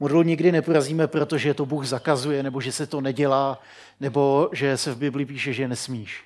Modlu 0.00 0.22
nikdy 0.22 0.52
neporazíme, 0.52 1.06
protože 1.06 1.54
to 1.54 1.66
Bůh 1.66 1.86
zakazuje, 1.86 2.42
nebo 2.42 2.60
že 2.60 2.72
se 2.72 2.86
to 2.86 3.00
nedělá, 3.00 3.62
nebo 4.00 4.50
že 4.52 4.76
se 4.76 4.92
v 4.92 4.98
Bibli 4.98 5.24
píše, 5.24 5.52
že 5.52 5.68
nesmíš. 5.68 6.24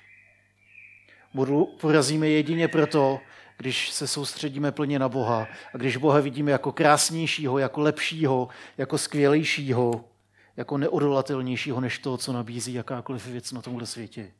Modlu 1.33 1.77
porazíme 1.81 2.29
jedině 2.29 2.67
proto, 2.67 3.19
když 3.57 3.89
se 3.89 4.07
soustředíme 4.07 4.71
plně 4.71 4.99
na 4.99 5.09
Boha 5.09 5.47
a 5.73 5.77
když 5.77 5.97
Boha 5.97 6.19
vidíme 6.19 6.51
jako 6.51 6.71
krásnějšího, 6.71 7.57
jako 7.57 7.81
lepšího, 7.81 8.47
jako 8.77 8.97
skvělejšího, 8.97 10.05
jako 10.57 10.77
neodolatelnějšího 10.77 11.81
než 11.81 11.99
to, 11.99 12.17
co 12.17 12.33
nabízí 12.33 12.73
jakákoliv 12.73 13.27
věc 13.27 13.51
na 13.51 13.61
tomhle 13.61 13.85
světě. 13.85 14.31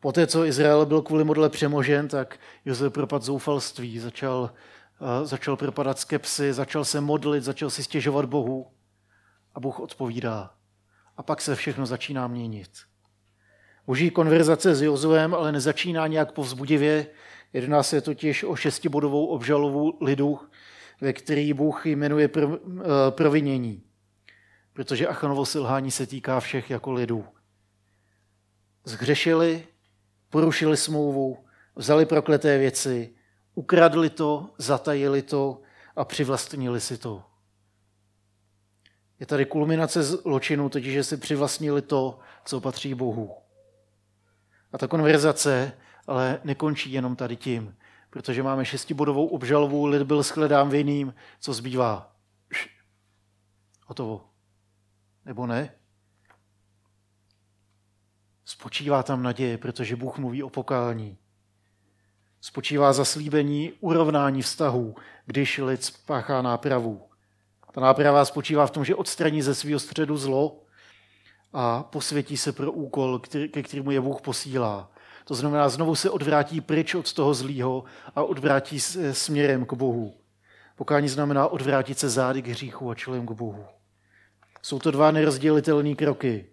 Poté, 0.00 0.26
co 0.26 0.44
Izrael 0.44 0.86
byl 0.86 1.02
kvůli 1.02 1.24
modle 1.24 1.48
přemožen, 1.48 2.08
tak 2.08 2.38
Jozef 2.64 2.92
propad 2.92 3.22
zoufalství, 3.22 3.98
začal, 3.98 4.50
začal 5.24 5.56
propadat 5.56 5.98
skepsy, 5.98 6.52
začal 6.52 6.84
se 6.84 7.00
modlit, 7.00 7.44
začal 7.44 7.70
si 7.70 7.82
stěžovat 7.82 8.24
Bohu 8.24 8.66
a 9.54 9.60
Bůh 9.60 9.80
odpovídá. 9.80 10.54
A 11.16 11.22
pak 11.22 11.40
se 11.40 11.54
všechno 11.54 11.86
začíná 11.86 12.28
měnit. 12.28 12.70
Boží 13.86 14.10
konverzace 14.10 14.74
s 14.74 14.82
Jozuem 14.82 15.34
ale 15.34 15.52
nezačíná 15.52 16.06
nějak 16.06 16.32
povzbudivě. 16.32 17.06
Jedná 17.52 17.82
se 17.82 18.00
totiž 18.00 18.44
o 18.44 18.56
šestibodovou 18.56 19.26
obžalovu 19.26 19.98
lidu, 20.00 20.40
ve 21.00 21.12
který 21.12 21.52
Bůh 21.52 21.86
jmenuje 21.86 22.30
eh, 22.36 22.50
provinění. 23.10 23.82
Protože 24.72 25.06
Achanovo 25.06 25.46
selhání 25.46 25.90
se 25.90 26.06
týká 26.06 26.40
všech 26.40 26.70
jako 26.70 26.92
lidů. 26.92 27.24
Zhřešili, 28.84 29.66
porušili 30.30 30.76
smlouvu, 30.76 31.44
vzali 31.76 32.06
prokleté 32.06 32.58
věci, 32.58 33.14
ukradli 33.54 34.10
to, 34.10 34.50
zatajili 34.58 35.22
to 35.22 35.60
a 35.96 36.04
přivlastnili 36.04 36.80
si 36.80 36.98
to. 36.98 37.22
Je 39.20 39.26
tady 39.26 39.44
kulminace 39.44 40.02
zločinu, 40.02 40.68
totiž 40.68 40.92
že 40.92 41.04
si 41.04 41.16
přivlastnili 41.16 41.82
to, 41.82 42.18
co 42.44 42.60
patří 42.60 42.94
Bohu. 42.94 43.34
A 44.72 44.78
ta 44.78 44.88
konverzace 44.88 45.72
ale 46.06 46.40
nekončí 46.44 46.92
jenom 46.92 47.16
tady 47.16 47.36
tím, 47.36 47.76
protože 48.10 48.42
máme 48.42 48.64
šestibodovou 48.64 49.26
obžalovu, 49.26 49.86
lid 49.86 50.02
byl 50.02 50.22
shledán 50.22 50.68
vinným, 50.68 51.14
co 51.40 51.52
zbývá. 51.52 52.16
Hotovo. 53.86 54.28
Nebo 55.24 55.46
ne? 55.46 55.74
Spočívá 58.44 59.02
tam 59.02 59.22
naděje, 59.22 59.58
protože 59.58 59.96
Bůh 59.96 60.18
mluví 60.18 60.42
o 60.42 60.50
pokání. 60.50 61.18
Spočívá 62.44 62.92
zaslíbení 62.92 63.72
urovnání 63.80 64.42
vztahů, 64.42 64.94
když 65.26 65.58
lid 65.58 65.84
spáchá 65.84 66.42
nápravu. 66.42 67.02
Ta 67.72 67.80
náprava 67.80 68.24
spočívá 68.24 68.66
v 68.66 68.70
tom, 68.70 68.84
že 68.84 68.94
odstraní 68.94 69.42
ze 69.42 69.54
svého 69.54 69.80
středu 69.80 70.16
zlo 70.16 70.62
a 71.52 71.82
posvětí 71.82 72.36
se 72.36 72.52
pro 72.52 72.72
úkol, 72.72 73.18
který, 73.18 73.48
ke 73.48 73.62
kterému 73.62 73.90
je 73.90 74.00
Bůh 74.00 74.20
posílá. 74.20 74.90
To 75.24 75.34
znamená, 75.34 75.68
znovu 75.68 75.94
se 75.94 76.10
odvrátí 76.10 76.60
pryč 76.60 76.94
od 76.94 77.12
toho 77.12 77.34
zlýho 77.34 77.84
a 78.14 78.22
odvrátí 78.22 78.80
se 78.80 79.14
směrem 79.14 79.66
k 79.66 79.72
Bohu. 79.72 80.14
Pokání 80.76 81.08
znamená 81.08 81.48
odvrátit 81.48 81.98
se 81.98 82.08
zády 82.08 82.42
k 82.42 82.48
hříchu 82.48 82.90
a 82.90 82.94
čelem 82.94 83.26
k 83.26 83.30
Bohu. 83.30 83.64
Jsou 84.62 84.78
to 84.78 84.90
dva 84.90 85.10
nerozdělitelné 85.10 85.94
kroky. 85.94 86.46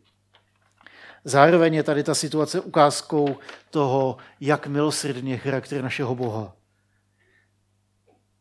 Zároveň 1.24 1.74
je 1.74 1.84
tady 1.84 2.04
ta 2.04 2.16
situace 2.16 2.60
ukázkou 2.60 3.38
toho, 3.70 4.18
jak 4.40 4.68
milosrdný 4.68 5.32
je 5.32 5.38
charakter 5.38 5.84
našeho 5.84 6.16
Boha. 6.16 6.56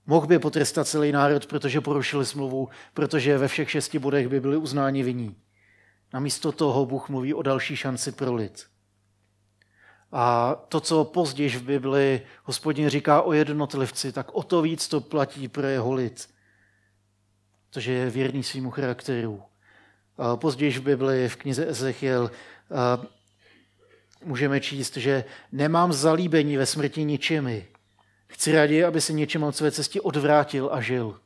Mohl 0.06 0.26
by 0.26 0.38
potrestat 0.38 0.88
celý 0.88 1.12
národ, 1.12 1.46
protože 1.46 1.80
porušili 1.80 2.26
smlouvu, 2.26 2.68
protože 2.94 3.38
ve 3.38 3.48
všech 3.48 3.70
šesti 3.70 3.98
bodech 3.98 4.28
by 4.28 4.40
byli 4.40 4.56
uznáni 4.56 5.02
viní. 5.02 5.36
Namísto 6.12 6.52
toho 6.52 6.86
Bůh 6.86 7.08
mluví 7.08 7.34
o 7.34 7.42
další 7.42 7.76
šanci 7.76 8.12
pro 8.12 8.34
lid. 8.34 8.66
A 10.12 10.54
to, 10.68 10.80
co 10.80 11.04
později 11.04 11.50
v 11.50 11.62
Bibli 11.62 12.20
hospodin 12.44 12.88
říká 12.88 13.22
o 13.22 13.32
jednotlivci, 13.32 14.12
tak 14.12 14.34
o 14.34 14.42
to 14.42 14.62
víc 14.62 14.88
to 14.88 15.00
platí 15.00 15.48
pro 15.48 15.66
jeho 15.66 15.92
lid. 15.92 16.28
Protože 17.70 17.92
je 17.92 18.10
věrný 18.10 18.42
svýmu 18.42 18.70
charakteru. 18.70 19.42
Později 20.36 20.72
v 20.72 20.80
Bibli, 20.80 21.28
v 21.28 21.36
knize 21.36 21.66
Ezechiel, 21.66 22.30
můžeme 24.24 24.60
číst, 24.60 24.96
že 24.96 25.24
nemám 25.52 25.92
zalíbení 25.92 26.56
ve 26.56 26.66
smrti 26.66 27.04
ničimi. 27.04 27.68
Chci 28.26 28.52
raději, 28.52 28.84
aby 28.84 29.00
se 29.00 29.12
něčem 29.12 29.42
od 29.42 29.56
své 29.56 29.70
cestě 29.70 30.00
odvrátil 30.00 30.70
a 30.72 30.80
žil. 30.80 31.20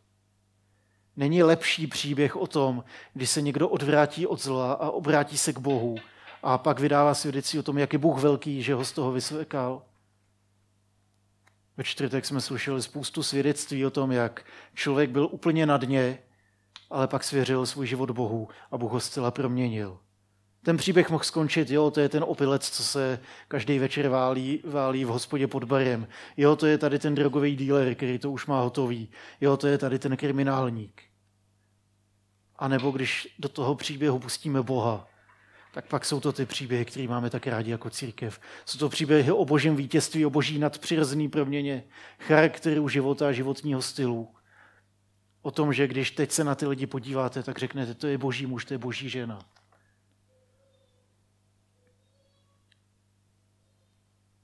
Není 1.16 1.42
lepší 1.42 1.86
příběh 1.86 2.36
o 2.36 2.46
tom, 2.46 2.84
když 3.14 3.30
se 3.30 3.42
někdo 3.42 3.68
odvrátí 3.68 4.26
od 4.26 4.42
zla 4.42 4.72
a 4.72 4.90
obrátí 4.90 5.38
se 5.38 5.52
k 5.52 5.58
Bohu 5.58 5.96
a 6.42 6.58
pak 6.58 6.80
vydává 6.80 7.14
svědectví 7.14 7.58
o 7.58 7.62
tom, 7.62 7.78
jak 7.78 7.92
je 7.92 7.98
Bůh 7.98 8.20
velký, 8.20 8.62
že 8.62 8.74
ho 8.74 8.84
z 8.84 8.92
toho 8.92 9.12
vysvěkal. 9.12 9.82
Ve 11.76 11.84
čtvrtek 11.84 12.24
jsme 12.24 12.40
slyšeli 12.40 12.82
spoustu 12.82 13.22
svědectví 13.22 13.86
o 13.86 13.90
tom, 13.90 14.12
jak 14.12 14.44
člověk 14.74 15.10
byl 15.10 15.28
úplně 15.30 15.66
na 15.66 15.76
dně, 15.76 16.18
ale 16.92 17.08
pak 17.08 17.24
svěřil 17.24 17.66
svůj 17.66 17.86
život 17.86 18.10
Bohu 18.10 18.48
a 18.70 18.78
Bůh 18.78 18.92
ho 18.92 19.00
zcela 19.00 19.30
proměnil. 19.30 19.98
Ten 20.64 20.76
příběh 20.76 21.10
mohl 21.10 21.24
skončit, 21.24 21.70
jo, 21.70 21.90
to 21.90 22.00
je 22.00 22.08
ten 22.08 22.24
opilec, 22.26 22.70
co 22.70 22.82
se 22.82 23.20
každý 23.48 23.78
večer 23.78 24.08
válí, 24.08 24.62
válí 24.64 25.04
v 25.04 25.08
hospodě 25.08 25.46
pod 25.46 25.64
barem. 25.64 26.08
Jo, 26.36 26.56
to 26.56 26.66
je 26.66 26.78
tady 26.78 26.98
ten 26.98 27.14
drogový 27.14 27.56
díler, 27.56 27.94
který 27.94 28.18
to 28.18 28.30
už 28.30 28.46
má 28.46 28.60
hotový. 28.60 29.08
Jo, 29.40 29.56
to 29.56 29.66
je 29.66 29.78
tady 29.78 29.98
ten 29.98 30.16
kriminálník. 30.16 31.02
A 32.56 32.68
nebo 32.68 32.90
když 32.90 33.28
do 33.38 33.48
toho 33.48 33.74
příběhu 33.74 34.18
pustíme 34.18 34.62
Boha, 34.62 35.08
tak 35.74 35.86
pak 35.86 36.04
jsou 36.04 36.20
to 36.20 36.32
ty 36.32 36.46
příběhy, 36.46 36.84
které 36.84 37.08
máme 37.08 37.30
tak 37.30 37.46
rádi 37.46 37.70
jako 37.70 37.90
církev. 37.90 38.40
Jsou 38.64 38.78
to 38.78 38.88
příběhy 38.88 39.32
o 39.32 39.44
božím 39.44 39.76
vítězství, 39.76 40.26
o 40.26 40.30
boží 40.30 40.58
nadpřirozený 40.58 41.28
proměně 41.28 41.84
charakteru 42.18 42.88
života 42.88 43.28
a 43.28 43.32
životního 43.32 43.82
stylu. 43.82 44.28
O 45.42 45.50
tom, 45.50 45.72
že 45.72 45.86
když 45.86 46.10
teď 46.10 46.32
se 46.32 46.44
na 46.44 46.54
ty 46.54 46.66
lidi 46.66 46.86
podíváte, 46.86 47.42
tak 47.42 47.58
řeknete, 47.58 47.94
to 47.94 48.06
je 48.06 48.18
boží 48.18 48.46
muž, 48.46 48.64
to 48.64 48.74
je 48.74 48.78
boží 48.78 49.08
žena. 49.08 49.38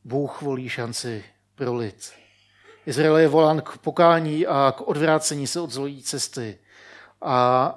Bůh 0.04 0.42
volí 0.42 0.68
šanci 0.68 1.24
pro 1.54 1.74
lid. 1.74 2.12
Izrael 2.86 3.16
je 3.16 3.28
volán 3.28 3.60
k 3.60 3.78
pokání 3.78 4.46
a 4.46 4.74
k 4.76 4.80
odvrácení 4.80 5.46
se 5.46 5.60
od 5.60 5.70
zlojí 5.70 6.02
cesty. 6.02 6.58
A 7.22 7.74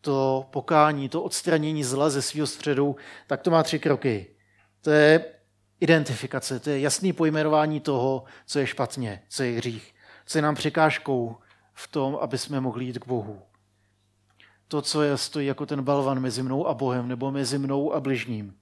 to 0.00 0.46
pokání, 0.50 1.08
to 1.08 1.22
odstranění 1.22 1.84
zla 1.84 2.10
ze 2.10 2.22
svého 2.22 2.46
středu, 2.46 2.96
tak 3.26 3.42
to 3.42 3.50
má 3.50 3.62
tři 3.62 3.78
kroky. 3.78 4.26
To 4.80 4.90
je 4.90 5.24
identifikace, 5.80 6.60
to 6.60 6.70
je 6.70 6.80
jasný 6.80 7.12
pojmenování 7.12 7.80
toho, 7.80 8.24
co 8.46 8.58
je 8.58 8.66
špatně, 8.66 9.22
co 9.28 9.42
je 9.42 9.56
hřích, 9.56 9.94
co 10.26 10.38
je 10.38 10.42
nám 10.42 10.54
překážkou 10.54 11.36
v 11.74 11.88
tom, 11.88 12.18
aby 12.20 12.38
jsme 12.38 12.60
mohli 12.60 12.84
jít 12.84 12.98
k 12.98 13.06
Bohu. 13.06 13.42
To, 14.68 14.82
co 14.82 15.02
je, 15.02 15.16
stojí 15.16 15.46
jako 15.46 15.66
ten 15.66 15.82
balvan 15.82 16.20
mezi 16.20 16.42
mnou 16.42 16.66
a 16.66 16.74
Bohem, 16.74 17.08
nebo 17.08 17.30
mezi 17.30 17.58
mnou 17.58 17.92
a 17.92 18.00
bližním. 18.00 18.54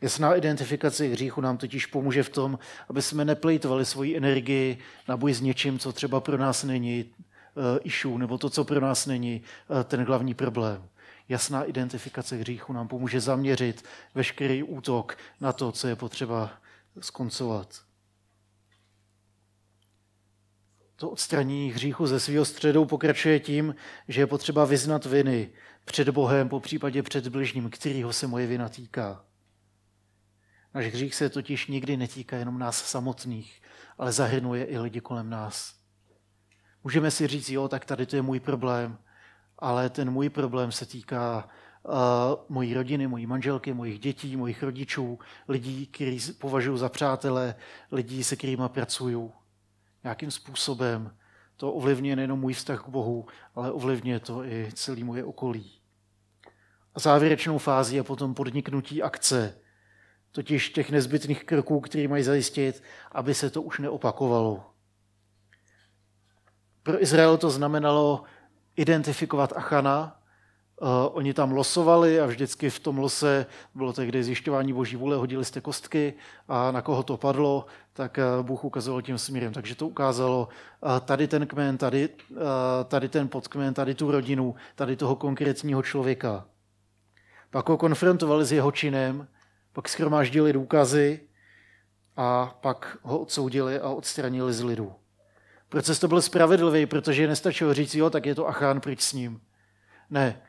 Jasná 0.00 0.34
identifikace 0.34 1.04
hříchu 1.04 1.40
nám 1.40 1.56
totiž 1.56 1.86
pomůže 1.86 2.22
v 2.22 2.28
tom, 2.28 2.58
aby 2.88 3.02
jsme 3.02 3.24
neplejtovali 3.24 3.84
svoji 3.84 4.16
energii 4.16 4.78
na 5.08 5.16
boj 5.16 5.32
s 5.32 5.40
něčím, 5.40 5.78
co 5.78 5.92
třeba 5.92 6.20
pro 6.20 6.38
nás 6.38 6.64
není 6.64 7.04
uh, 7.04 7.64
issue, 7.82 8.18
nebo 8.18 8.38
to, 8.38 8.50
co 8.50 8.64
pro 8.64 8.80
nás 8.80 9.06
není 9.06 9.42
uh, 9.68 9.82
ten 9.82 10.04
hlavní 10.04 10.34
problém. 10.34 10.88
Jasná 11.28 11.64
identifikace 11.64 12.36
hříchu 12.36 12.72
nám 12.72 12.88
pomůže 12.88 13.20
zaměřit 13.20 13.84
veškerý 14.14 14.62
útok 14.62 15.18
na 15.40 15.52
to, 15.52 15.72
co 15.72 15.88
je 15.88 15.96
potřeba 15.96 16.50
skoncovat. 17.00 17.87
To 21.00 21.10
odstranění 21.10 21.72
hříchu 21.72 22.06
ze 22.06 22.20
svého 22.20 22.44
středu 22.44 22.84
pokračuje 22.84 23.40
tím, 23.40 23.74
že 24.08 24.20
je 24.20 24.26
potřeba 24.26 24.64
vyznat 24.64 25.06
viny 25.06 25.50
před 25.84 26.08
Bohem, 26.08 26.48
po 26.48 26.60
případě 26.60 27.02
před 27.02 27.28
bližním, 27.28 27.70
kterýho 27.70 28.12
se 28.12 28.26
moje 28.26 28.46
vina 28.46 28.68
týká. 28.68 29.24
Náš 30.74 30.86
hřích 30.86 31.14
se 31.14 31.28
totiž 31.28 31.66
nikdy 31.66 31.96
netýká 31.96 32.36
jenom 32.36 32.58
nás 32.58 32.84
samotných, 32.84 33.62
ale 33.98 34.12
zahrnuje 34.12 34.64
i 34.64 34.78
lidi 34.78 35.00
kolem 35.00 35.30
nás. 35.30 35.74
Můžeme 36.84 37.10
si 37.10 37.26
říct, 37.26 37.50
jo, 37.50 37.68
tak 37.68 37.84
tady 37.84 38.06
to 38.06 38.16
je 38.16 38.22
můj 38.22 38.40
problém, 38.40 38.98
ale 39.58 39.90
ten 39.90 40.10
můj 40.10 40.28
problém 40.28 40.72
se 40.72 40.86
týká 40.86 41.48
uh, 41.82 41.94
mojí 42.48 42.74
rodiny, 42.74 43.06
mojí 43.06 43.26
manželky, 43.26 43.72
mojich 43.72 43.98
dětí, 43.98 44.36
mojich 44.36 44.62
rodičů, 44.62 45.18
lidí, 45.48 45.86
který 45.86 46.18
považuji 46.38 46.76
za 46.76 46.88
přátele, 46.88 47.54
lidí, 47.92 48.24
se 48.24 48.36
kterými 48.36 48.68
pracuju. 48.68 49.32
Nějakým 50.08 50.30
způsobem 50.30 51.16
to 51.56 51.72
ovlivňuje 51.72 52.16
nejenom 52.16 52.40
můj 52.40 52.52
vztah 52.52 52.84
k 52.84 52.88
Bohu, 52.88 53.26
ale 53.54 53.72
ovlivňuje 53.72 54.20
to 54.20 54.44
i 54.44 54.68
celý 54.74 55.04
moje 55.04 55.24
okolí. 55.24 55.80
A 56.94 57.00
závěrečnou 57.00 57.58
fází 57.58 57.96
je 57.96 58.02
potom 58.02 58.34
podniknutí 58.34 59.02
akce, 59.02 59.58
totiž 60.32 60.70
těch 60.70 60.90
nezbytných 60.90 61.44
kroků, 61.44 61.80
které 61.80 62.08
mají 62.08 62.22
zajistit, 62.22 62.82
aby 63.12 63.34
se 63.34 63.50
to 63.50 63.62
už 63.62 63.78
neopakovalo. 63.78 64.70
Pro 66.82 67.02
Izrael 67.02 67.36
to 67.36 67.50
znamenalo 67.50 68.24
identifikovat 68.76 69.52
Achana. 69.56 70.17
Uh, 70.80 70.88
oni 71.12 71.34
tam 71.34 71.52
losovali 71.52 72.20
a 72.20 72.26
vždycky 72.26 72.70
v 72.70 72.80
tom 72.80 72.98
lose 72.98 73.46
bylo 73.74 73.92
tehdy 73.92 74.24
zjišťování 74.24 74.72
boží 74.72 74.96
vůle, 74.96 75.16
hodili 75.16 75.44
jste 75.44 75.60
kostky 75.60 76.14
a 76.48 76.70
na 76.70 76.82
koho 76.82 77.02
to 77.02 77.16
padlo, 77.16 77.66
tak 77.92 78.18
uh, 78.38 78.46
Bůh 78.46 78.64
ukazoval 78.64 79.02
tím 79.02 79.18
směrem. 79.18 79.52
Takže 79.52 79.74
to 79.74 79.86
ukázalo 79.86 80.48
uh, 80.80 81.00
tady 81.00 81.28
ten 81.28 81.46
kmen, 81.46 81.78
tady, 81.78 82.08
tady 82.88 83.08
ten 83.08 83.28
podkmen, 83.28 83.74
tady 83.74 83.94
tu 83.94 84.10
rodinu, 84.10 84.54
tady 84.74 84.96
toho 84.96 85.16
konkrétního 85.16 85.82
člověka. 85.82 86.44
Pak 87.50 87.68
ho 87.68 87.76
konfrontovali 87.76 88.44
s 88.44 88.52
jeho 88.52 88.72
činem 88.72 89.28
pak 89.78 89.88
schromáždili 89.88 90.52
důkazy 90.52 91.20
a 92.16 92.58
pak 92.60 92.98
ho 93.02 93.18
odsoudili 93.18 93.80
a 93.80 93.88
odstranili 93.88 94.52
z 94.52 94.62
lidu. 94.62 94.94
Proces 95.68 95.98
to 95.98 96.08
byl 96.08 96.22
spravedlivý, 96.22 96.86
protože 96.86 97.28
nestačilo 97.28 97.74
říct, 97.74 97.94
jo, 97.94 98.10
tak 98.10 98.26
je 98.26 98.34
to 98.34 98.48
Achán, 98.48 98.80
pryč 98.80 99.00
s 99.00 99.12
ním. 99.12 99.40
Ne. 100.10 100.42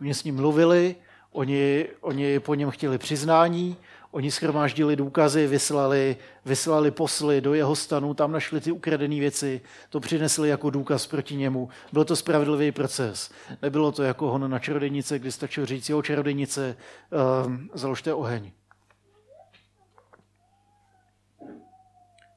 Oni 0.00 0.14
s 0.14 0.24
ním 0.24 0.36
mluvili, 0.36 0.96
oni, 1.32 1.86
oni 2.00 2.40
po 2.40 2.54
něm 2.54 2.70
chtěli 2.70 2.98
přiznání, 2.98 3.76
Oni 4.16 4.30
schromáždili 4.30 4.96
důkazy, 4.96 5.46
vyslali, 5.46 6.16
vyslali 6.44 6.90
posly 6.90 7.40
do 7.40 7.54
jeho 7.54 7.76
stanu, 7.76 8.14
tam 8.14 8.32
našli 8.32 8.60
ty 8.60 8.72
ukradené 8.72 9.20
věci, 9.20 9.60
to 9.90 10.00
přinesli 10.00 10.48
jako 10.48 10.70
důkaz 10.70 11.06
proti 11.06 11.36
němu. 11.36 11.68
Byl 11.92 12.04
to 12.04 12.16
spravedlivý 12.16 12.72
proces. 12.72 13.30
Nebylo 13.62 13.92
to 13.92 14.02
jako 14.02 14.30
hon 14.30 14.50
na 14.50 14.58
čarodejnice, 14.58 15.18
kdy 15.18 15.32
stačilo 15.32 15.66
říct, 15.66 15.88
jo, 15.88 16.02
čarodejnice, 16.02 16.76
um, 17.46 17.70
založte 17.74 18.14
oheň. 18.14 18.52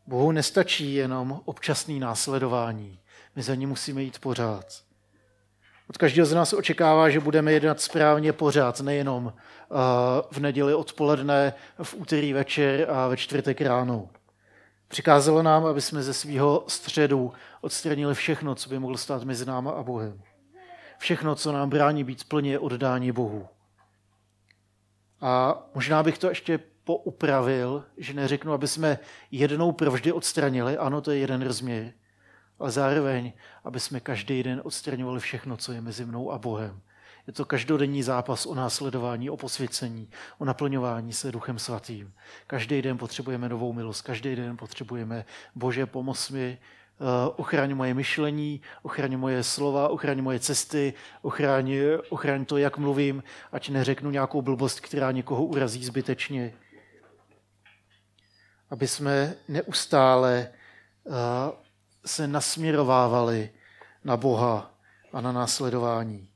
Bohu 0.07 0.31
nestačí 0.31 0.93
jenom 0.93 1.41
občasný 1.45 1.99
následování. 1.99 2.99
My 3.35 3.43
za 3.43 3.55
ní 3.55 3.65
musíme 3.65 4.03
jít 4.03 4.19
pořád. 4.19 4.88
Od 5.89 5.97
každého 5.97 6.25
z 6.25 6.33
nás 6.33 6.53
očekává, 6.53 7.09
že 7.09 7.19
budeme 7.19 7.51
jednat 7.51 7.81
správně 7.81 8.33
pořád, 8.33 8.81
nejenom 8.81 9.33
eh, 9.33 9.75
v 10.31 10.37
neděli 10.37 10.73
odpoledne, 10.73 11.53
v 11.83 11.93
úterý 11.93 12.33
večer 12.33 12.91
a 12.91 13.07
ve 13.07 13.17
čtvrtek 13.17 13.61
ráno. 13.61 14.09
Přikázalo 14.87 15.43
nám, 15.43 15.65
aby 15.65 15.81
jsme 15.81 16.03
ze 16.03 16.13
svého 16.13 16.63
středu 16.67 17.33
odstranili 17.61 18.15
všechno, 18.15 18.55
co 18.55 18.69
by 18.69 18.79
mohlo 18.79 18.97
stát 18.97 19.23
mezi 19.23 19.45
náma 19.45 19.71
a 19.71 19.83
Bohem. 19.83 20.21
Všechno, 20.97 21.35
co 21.35 21.51
nám 21.51 21.69
brání 21.69 22.03
být 22.03 22.23
plně 22.23 22.59
oddání 22.59 23.11
Bohu. 23.11 23.47
A 25.21 25.63
možná 25.75 26.03
bych 26.03 26.17
to 26.17 26.29
ještě 26.29 26.59
poupravil, 26.83 27.85
že 27.97 28.13
neřeknu, 28.13 28.53
aby 28.53 28.67
jsme 28.67 28.99
jednou 29.31 29.71
provždy 29.71 30.11
odstranili, 30.11 30.77
ano, 30.77 31.01
to 31.01 31.11
je 31.11 31.17
jeden 31.17 31.41
rozměr, 31.41 31.91
ale 32.59 32.71
zároveň, 32.71 33.33
aby 33.63 33.79
jsme 33.79 33.99
každý 33.99 34.43
den 34.43 34.61
odstraňovali 34.63 35.19
všechno, 35.19 35.57
co 35.57 35.71
je 35.71 35.81
mezi 35.81 36.05
mnou 36.05 36.31
a 36.31 36.37
Bohem. 36.37 36.81
Je 37.27 37.33
to 37.33 37.45
každodenní 37.45 38.03
zápas 38.03 38.45
o 38.45 38.55
následování, 38.55 39.29
o 39.29 39.37
posvěcení, 39.37 40.09
o 40.37 40.45
naplňování 40.45 41.13
se 41.13 41.31
Duchem 41.31 41.59
Svatým. 41.59 42.13
Každý 42.47 42.81
den 42.81 42.97
potřebujeme 42.97 43.49
novou 43.49 43.73
milost, 43.73 44.01
každý 44.01 44.35
den 44.35 44.57
potřebujeme 44.57 45.25
Bože, 45.55 45.85
pomoc 45.85 46.29
mi, 46.29 46.57
eh, 46.57 47.03
ochraň 47.35 47.75
moje 47.75 47.93
myšlení, 47.93 48.61
ochraň 48.81 49.17
moje 49.17 49.43
slova, 49.43 49.89
ochraň 49.89 50.21
moje 50.21 50.39
cesty, 50.39 50.93
ochraň, 51.21 51.73
ochraň 52.09 52.45
to, 52.45 52.57
jak 52.57 52.77
mluvím, 52.77 53.23
ať 53.51 53.69
neřeknu 53.69 54.11
nějakou 54.11 54.41
blbost, 54.41 54.79
která 54.79 55.11
někoho 55.11 55.45
urazí 55.45 55.85
zbytečně. 55.85 56.53
Aby 58.69 58.87
jsme 58.87 59.35
neustále 59.47 60.47
eh, 61.07 61.68
se 62.05 62.27
nasměrovávali 62.27 63.49
na 64.03 64.17
Boha 64.17 64.71
a 65.13 65.21
na 65.21 65.31
následování. 65.31 66.29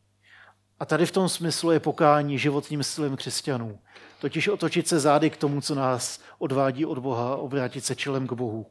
A 0.80 0.86
tady 0.86 1.06
v 1.06 1.12
tom 1.12 1.30
smyslu 1.30 1.72
je 1.72 1.80
pokání 1.80 2.40
životním 2.40 2.84
stylem 2.84 3.16
křesťanů. 3.16 3.80
Totiž 4.22 4.48
otočit 4.48 4.88
se 4.88 5.00
zády 5.00 5.30
k 5.30 5.38
tomu, 5.38 5.62
co 5.62 5.76
nás 5.76 6.20
odvádí 6.38 6.86
od 6.86 7.00
Boha, 7.00 7.36
obrátit 7.36 7.86
se 7.86 7.96
čelem 7.96 8.28
k 8.28 8.34
Bohu. 8.34 8.66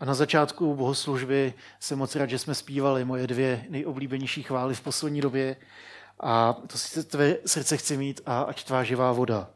A 0.00 0.04
na 0.04 0.14
začátku 0.14 0.74
bohoslužby 0.76 1.54
jsem 1.80 1.98
moc 1.98 2.16
rád, 2.16 2.30
že 2.30 2.38
jsme 2.38 2.54
zpívali 2.54 3.04
moje 3.04 3.26
dvě 3.26 3.66
nejoblíbenější 3.68 4.42
chvály 4.42 4.74
v 4.74 4.80
poslední 4.80 5.20
době. 5.20 5.56
A 6.20 6.52
to 6.52 6.78
si 6.78 7.04
tvé 7.04 7.36
srdce 7.46 7.76
chci 7.76 7.96
mít 7.96 8.20
a 8.26 8.42
ať 8.42 8.64
tvá 8.64 8.84
živá 8.84 9.12
voda. 9.12 9.50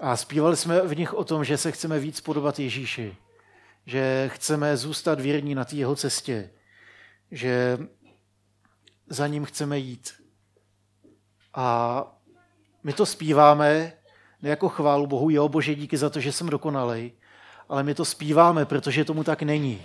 A 0.00 0.16
zpívali 0.16 0.56
jsme 0.56 0.80
v 0.80 0.96
nich 0.96 1.14
o 1.14 1.24
tom, 1.24 1.44
že 1.44 1.56
se 1.56 1.72
chceme 1.72 1.98
víc 1.98 2.20
podobat 2.20 2.58
Ježíši 2.58 3.16
že 3.86 4.30
chceme 4.34 4.76
zůstat 4.76 5.20
věrní 5.20 5.54
na 5.54 5.64
té 5.64 5.76
jeho 5.76 5.96
cestě, 5.96 6.50
že 7.30 7.78
za 9.08 9.26
ním 9.26 9.44
chceme 9.44 9.78
jít. 9.78 10.12
A 11.54 12.04
my 12.82 12.92
to 12.92 13.06
zpíváme 13.06 13.92
ne 14.42 14.50
jako 14.50 14.68
chválu 14.68 15.06
Bohu, 15.06 15.30
jo 15.30 15.48
Bože, 15.48 15.74
díky 15.74 15.96
za 15.96 16.10
to, 16.10 16.20
že 16.20 16.32
jsem 16.32 16.48
dokonalej, 16.48 17.12
ale 17.68 17.82
my 17.82 17.94
to 17.94 18.04
zpíváme, 18.04 18.64
protože 18.64 19.04
tomu 19.04 19.24
tak 19.24 19.42
není. 19.42 19.82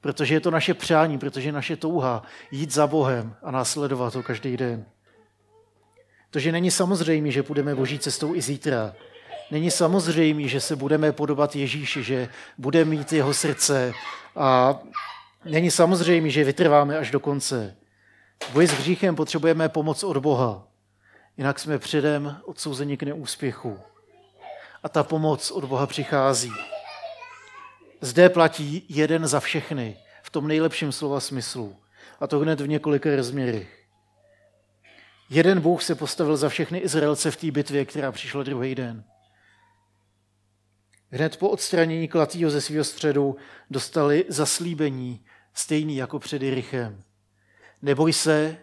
Protože 0.00 0.34
je 0.34 0.40
to 0.40 0.50
naše 0.50 0.74
přání, 0.74 1.18
protože 1.18 1.48
je 1.48 1.52
naše 1.52 1.76
touha 1.76 2.22
jít 2.50 2.72
za 2.72 2.86
Bohem 2.86 3.34
a 3.42 3.50
následovat 3.50 4.14
ho 4.14 4.22
každý 4.22 4.56
den. 4.56 4.84
To, 6.30 6.38
že 6.38 6.52
není 6.52 6.70
samozřejmé, 6.70 7.30
že 7.30 7.42
půjdeme 7.42 7.74
boží 7.74 7.98
cestou 7.98 8.34
i 8.34 8.42
zítra, 8.42 8.94
Není 9.50 9.70
samozřejmé, 9.70 10.48
že 10.48 10.60
se 10.60 10.76
budeme 10.76 11.12
podobat 11.12 11.56
Ježíši, 11.56 12.02
že 12.02 12.28
budeme 12.58 12.90
mít 12.90 13.12
jeho 13.12 13.34
srdce 13.34 13.92
a 14.36 14.78
není 15.44 15.70
samozřejmé, 15.70 16.30
že 16.30 16.44
vytrváme 16.44 16.98
až 16.98 17.10
do 17.10 17.20
konce. 17.20 17.76
V 18.44 18.52
boji 18.52 18.68
s 18.68 18.70
hříchem 18.70 19.16
potřebujeme 19.16 19.68
pomoc 19.68 20.04
od 20.04 20.16
Boha, 20.16 20.68
jinak 21.36 21.58
jsme 21.58 21.78
předem 21.78 22.40
odsouzeni 22.44 22.96
k 22.96 23.02
neúspěchu. 23.02 23.78
A 24.82 24.88
ta 24.88 25.02
pomoc 25.02 25.50
od 25.50 25.64
Boha 25.64 25.86
přichází. 25.86 26.52
Zde 28.00 28.28
platí 28.28 28.86
jeden 28.88 29.26
za 29.26 29.40
všechny, 29.40 29.96
v 30.22 30.30
tom 30.30 30.48
nejlepším 30.48 30.92
slova 30.92 31.20
smyslu. 31.20 31.76
A 32.20 32.26
to 32.26 32.38
hned 32.38 32.60
v 32.60 32.68
několika 32.68 33.16
rozměrech. 33.16 33.86
Jeden 35.30 35.60
Bůh 35.60 35.82
se 35.82 35.94
postavil 35.94 36.36
za 36.36 36.48
všechny 36.48 36.78
Izraelce 36.78 37.30
v 37.30 37.36
té 37.36 37.50
bitvě, 37.50 37.84
která 37.84 38.12
přišla 38.12 38.42
druhý 38.42 38.74
den. 38.74 39.04
Hned 41.16 41.36
po 41.36 41.48
odstranění 41.48 42.08
Klatýho 42.08 42.50
ze 42.50 42.60
svého 42.60 42.84
středu 42.84 43.36
dostali 43.70 44.24
zaslíbení 44.28 45.24
stejný 45.54 45.96
jako 45.96 46.18
před 46.18 46.42
Jirichem. 46.42 47.02
Neboj 47.82 48.12
se, 48.12 48.56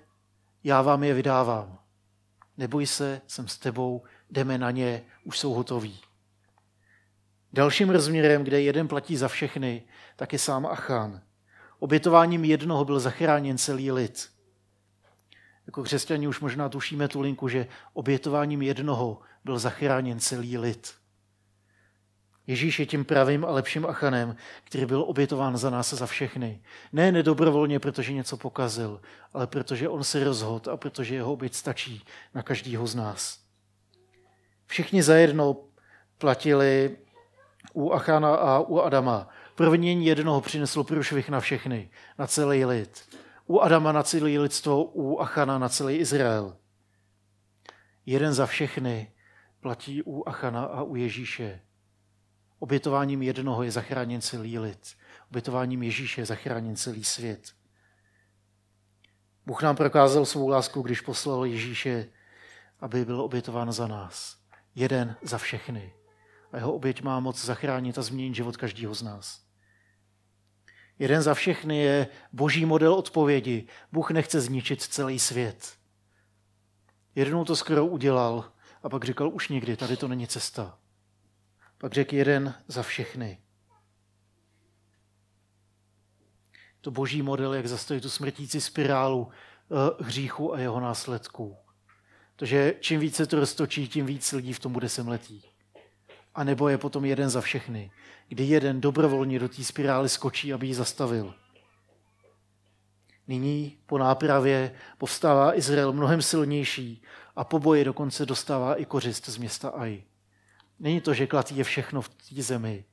já 0.64 0.82
vám 0.82 1.04
je 1.04 1.14
vydávám. 1.14 1.80
Neboj 2.58 2.88
se, 2.88 3.22
jsem 3.28 3.48
s 3.48 3.58
tebou, 3.58 4.04
jdeme 4.30 4.58
na 4.58 4.72
ně, 4.72 5.04
už 5.24 5.40
jsou 5.40 5.54
hotoví. 5.54 6.00
Dalším 7.54 7.90
rozměrem, 7.90 8.44
kde 8.44 8.62
jeden 8.62 8.88
platí 8.88 9.18
za 9.18 9.28
všechny, 9.28 9.84
tak 10.16 10.34
je 10.34 10.40
sám 10.40 10.66
Achán. 10.66 11.22
Obětováním 11.80 12.44
jednoho 12.44 12.86
byl 12.86 13.00
zachráněn 13.00 13.58
celý 13.58 13.92
lid. 13.92 14.30
Jako 15.66 15.84
křesťani 15.84 16.28
už 16.28 16.40
možná 16.40 16.70
tušíme 16.70 17.08
tu 17.08 17.22
linku, 17.22 17.48
že 17.48 17.68
obětováním 17.94 18.62
jednoho 18.62 19.22
byl 19.44 19.60
zachráněn 19.60 20.20
celý 20.20 20.58
lid. 20.58 21.03
Ježíš 22.48 22.80
je 22.80 22.86
tím 22.86 23.06
pravým 23.06 23.46
a 23.46 23.52
lepším 23.52 23.86
Achanem, 23.86 24.36
který 24.64 24.86
byl 24.86 25.02
obětován 25.08 25.58
za 25.58 25.70
nás 25.70 25.94
a 25.94 25.96
za 25.96 26.06
všechny. 26.06 26.62
Ne 26.94 27.12
nedobrovolně, 27.12 27.80
protože 27.80 28.14
něco 28.14 28.38
pokazil, 28.38 29.02
ale 29.34 29.48
protože 29.48 29.90
on 29.90 30.04
se 30.04 30.24
rozhodl 30.24 30.72
a 30.72 30.78
protože 30.78 31.16
jeho 31.16 31.34
oběť 31.34 31.54
stačí 31.54 32.06
na 32.34 32.42
každýho 32.44 32.88
z 32.88 32.96
nás. 32.96 33.40
Všichni 34.66 35.04
zajedno 35.04 35.58
platili 36.18 36.98
u 37.74 37.92
Achana 37.92 38.36
a 38.36 38.60
u 38.60 38.80
Adama. 38.80 39.30
Provinění 39.56 40.06
jednoho 40.06 40.42
přineslo 40.42 40.84
průšvih 40.84 41.30
na 41.30 41.40
všechny, 41.40 41.90
na 42.20 42.28
celý 42.28 42.66
lid. 42.66 43.10
U 43.48 43.60
Adama 43.60 43.92
na 43.92 44.04
celý 44.04 44.40
lidstvo, 44.40 44.84
u 44.84 45.20
Achana 45.20 45.58
na 45.60 45.70
celý 45.70 45.96
Izrael. 45.96 46.58
Jeden 48.06 48.34
za 48.34 48.46
všechny 48.46 49.12
platí 49.62 50.04
u 50.04 50.24
Achana 50.28 50.64
a 50.64 50.84
u 50.84 50.96
Ježíše. 50.96 51.60
Obětováním 52.64 53.22
jednoho 53.22 53.64
je 53.64 53.72
zachráněn 53.72 54.22
celý 54.22 54.60
lid. 54.60 54.96
Obětováním 55.30 55.84
Ježíše 55.84 56.22
je 56.22 56.26
zachráněn 56.26 56.76
celý 56.76 57.04
svět. 57.04 57.52
Bůh 59.46 59.64
nám 59.64 59.76
prokázal 59.76 60.26
svou 60.26 60.48
lásku, 60.48 60.82
když 60.82 61.02
poslal 61.02 61.46
Ježíše, 61.46 62.10
aby 62.80 63.06
byl 63.06 63.22
obětován 63.22 63.72
za 63.72 63.88
nás. 63.88 64.38
Jeden 64.76 65.16
za 65.22 65.38
všechny. 65.38 65.94
A 66.52 66.58
jeho 66.58 66.74
oběť 66.74 67.02
má 67.02 67.20
moc 67.20 67.46
zachránit 67.46 67.98
a 67.98 68.02
změnit 68.02 68.36
život 68.36 68.58
každého 68.58 68.96
z 68.96 69.02
nás. 69.02 69.42
Jeden 71.00 71.22
za 71.22 71.34
všechny 71.34 71.78
je 71.78 72.08
boží 72.34 72.66
model 72.66 72.94
odpovědi. 72.94 73.68
Bůh 73.92 74.12
nechce 74.12 74.42
zničit 74.42 74.82
celý 74.82 75.20
svět. 75.20 75.78
Jednou 77.16 77.46
to 77.46 77.56
skoro 77.56 77.86
udělal 77.86 78.52
a 78.84 78.90
pak 78.90 79.04
říkal 79.04 79.30
už 79.34 79.50
nikdy, 79.50 79.78
tady 79.78 79.98
to 79.98 80.08
není 80.08 80.28
cesta. 80.28 80.78
Pak 81.84 81.94
řekl 81.94 82.16
jeden 82.16 82.54
za 82.68 82.84
všechny. 82.84 83.38
To 86.82 86.92
boží 86.92 87.22
model, 87.22 87.54
jak 87.54 87.68
zastavit 87.68 88.02
tu 88.02 88.10
smrtící 88.10 88.62
spirálu 88.62 89.28
eh, 89.32 90.04
hříchu 90.04 90.54
a 90.54 90.60
jeho 90.60 90.80
následků. 90.80 91.58
Takže 92.36 92.76
čím 92.80 93.00
více 93.00 93.26
to 93.26 93.40
roztočí, 93.40 93.88
tím 93.88 94.06
víc 94.06 94.32
lidí 94.32 94.54
v 94.54 94.60
tom 94.60 94.74
bude 94.74 94.90
semletí. 94.90 95.46
A 96.36 96.44
nebo 96.44 96.70
je 96.70 96.78
potom 96.78 97.06
jeden 97.06 97.30
za 97.30 97.42
všechny, 97.42 97.92
kdy 98.28 98.44
jeden 98.44 98.82
dobrovolně 98.82 99.40
do 99.40 99.50
té 99.50 99.64
spirály 99.64 100.10
skočí, 100.10 100.54
aby 100.54 100.68
ji 100.68 100.74
zastavil. 100.74 101.34
Nyní 103.28 103.78
po 103.86 103.98
nápravě 103.98 104.76
povstává 104.98 105.58
Izrael 105.58 105.94
mnohem 105.94 106.22
silnější 106.22 107.04
a 107.36 107.44
po 107.44 107.60
boji 107.60 107.84
dokonce 107.84 108.26
dostává 108.26 108.76
i 108.76 108.86
kořist 108.86 109.26
z 109.26 109.38
města 109.38 109.70
Aj. 109.70 110.04
Není 110.84 111.02
to, 111.02 111.14
že 111.14 111.28
klatý 111.28 111.58
je 111.58 111.64
všechno 111.64 112.02
v 112.02 112.10
té 112.10 112.42
zemi, 112.42 112.86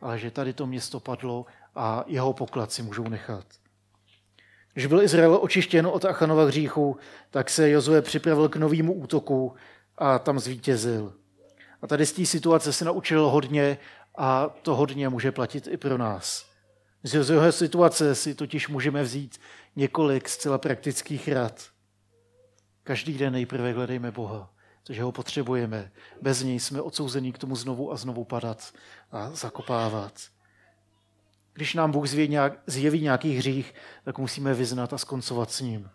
ale 0.00 0.18
že 0.18 0.30
tady 0.30 0.52
to 0.52 0.66
město 0.66 1.00
padlo 1.00 1.46
a 1.74 2.04
jeho 2.06 2.32
poklad 2.32 2.72
si 2.72 2.82
můžou 2.82 3.08
nechat. 3.08 3.46
Když 4.72 4.86
byl 4.86 5.02
Izrael 5.02 5.38
očištěn 5.42 5.86
od 5.86 6.04
Achanova 6.04 6.44
hříchu, 6.44 6.96
tak 7.30 7.50
se 7.50 7.70
Jozue 7.70 8.02
připravil 8.02 8.48
k 8.48 8.56
novému 8.56 8.92
útoku 8.92 9.54
a 9.98 10.18
tam 10.18 10.38
zvítězil. 10.38 11.12
A 11.82 11.86
tady 11.86 12.06
z 12.06 12.12
té 12.12 12.26
situace 12.26 12.72
se 12.72 12.84
naučil 12.84 13.28
hodně 13.28 13.78
a 14.18 14.48
to 14.62 14.76
hodně 14.76 15.08
může 15.08 15.32
platit 15.32 15.66
i 15.66 15.76
pro 15.76 15.98
nás. 15.98 16.46
Z 17.02 17.14
Jozueho 17.14 17.52
situace 17.52 18.14
si 18.14 18.34
totiž 18.34 18.68
můžeme 18.68 19.02
vzít 19.02 19.40
několik 19.76 20.28
zcela 20.28 20.58
praktických 20.58 21.28
rad. 21.28 21.68
Každý 22.82 23.18
den 23.18 23.32
nejprve 23.32 23.72
hledejme 23.72 24.10
Boha 24.10 24.53
protože 24.84 25.02
ho 25.02 25.12
potřebujeme. 25.12 25.92
Bez 26.22 26.42
něj 26.42 26.60
jsme 26.60 26.80
odsouzení 26.80 27.32
k 27.32 27.38
tomu 27.38 27.56
znovu 27.56 27.92
a 27.92 27.96
znovu 27.96 28.24
padat 28.24 28.74
a 29.10 29.30
zakopávat. 29.30 30.20
Když 31.52 31.74
nám 31.74 31.92
Bůh 31.92 32.08
zjeví 32.66 33.00
nějaký 33.00 33.36
hřích, 33.36 33.74
tak 34.04 34.18
musíme 34.18 34.54
vyznat 34.54 34.92
a 34.92 34.98
skoncovat 34.98 35.50
s 35.50 35.60
ním. 35.60 35.90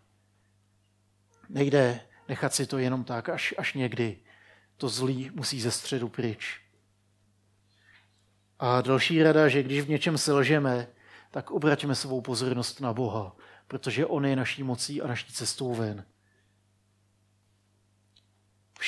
Nejde 1.49 1.99
nechat 2.27 2.53
si 2.53 2.65
to 2.65 2.77
jenom 2.77 3.03
tak 3.03 3.29
až, 3.29 3.53
až 3.57 3.73
někdy. 3.73 4.19
To 4.77 4.89
zlý 4.89 5.31
musí 5.33 5.61
ze 5.61 5.71
středu 5.71 6.09
pryč. 6.09 6.61
A 8.59 8.81
další 8.81 9.23
rada, 9.23 9.47
že 9.47 9.63
když 9.63 9.81
v 9.81 9.89
něčem 9.89 10.17
selžeme, 10.17 10.87
tak 11.31 11.51
obraťme 11.51 11.95
svou 11.95 12.21
pozornost 12.21 12.81
na 12.81 12.93
Boha, 12.93 13.35
protože 13.67 14.05
On 14.05 14.25
je 14.25 14.35
naší 14.35 14.63
mocí 14.63 15.01
a 15.01 15.07
naší 15.07 15.33
cestou 15.33 15.75
ven. 15.75 16.05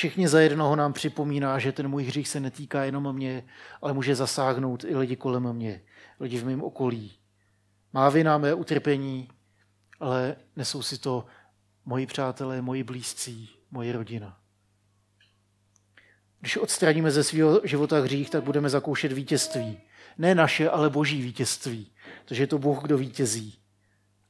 Všichni 0.02 0.28
za 0.28 0.40
jednoho 0.40 0.76
nám 0.76 0.92
připomíná, 0.92 1.58
že 1.58 1.72
ten 1.72 1.88
můj 1.88 2.04
hřích 2.04 2.28
se 2.28 2.40
netýká 2.40 2.84
jenom 2.84 3.12
mě, 3.12 3.44
ale 3.82 3.92
může 3.92 4.14
zasáhnout 4.14 4.84
i 4.84 4.96
lidi 4.96 5.16
kolem 5.16 5.52
mě, 5.52 5.82
lidi 6.20 6.38
v 6.38 6.44
mém 6.44 6.62
okolí. 6.62 7.12
Má 7.92 8.08
vina 8.08 8.38
mé 8.38 8.54
utrpení, 8.54 9.28
ale 10.00 10.36
nesou 10.56 10.82
si 10.82 10.98
to 10.98 11.26
moji 11.84 12.06
přátelé, 12.06 12.62
moji 12.62 12.82
blízcí, 12.82 13.50
moje 13.70 13.92
rodina. 13.92 14.38
Když 16.40 16.56
odstraníme 16.56 17.10
ze 17.10 17.24
svého 17.24 17.60
života 17.64 18.00
hřích, 18.00 18.30
tak 18.30 18.42
budeme 18.42 18.68
zakoušet 18.68 19.12
vítězství. 19.12 19.78
Ne 20.18 20.34
naše, 20.34 20.70
ale 20.70 20.90
boží 20.90 21.22
vítězství. 21.22 21.92
Takže 22.24 22.42
je 22.42 22.46
to 22.46 22.58
Bůh, 22.58 22.82
kdo 22.82 22.98
vítězí. 22.98 23.58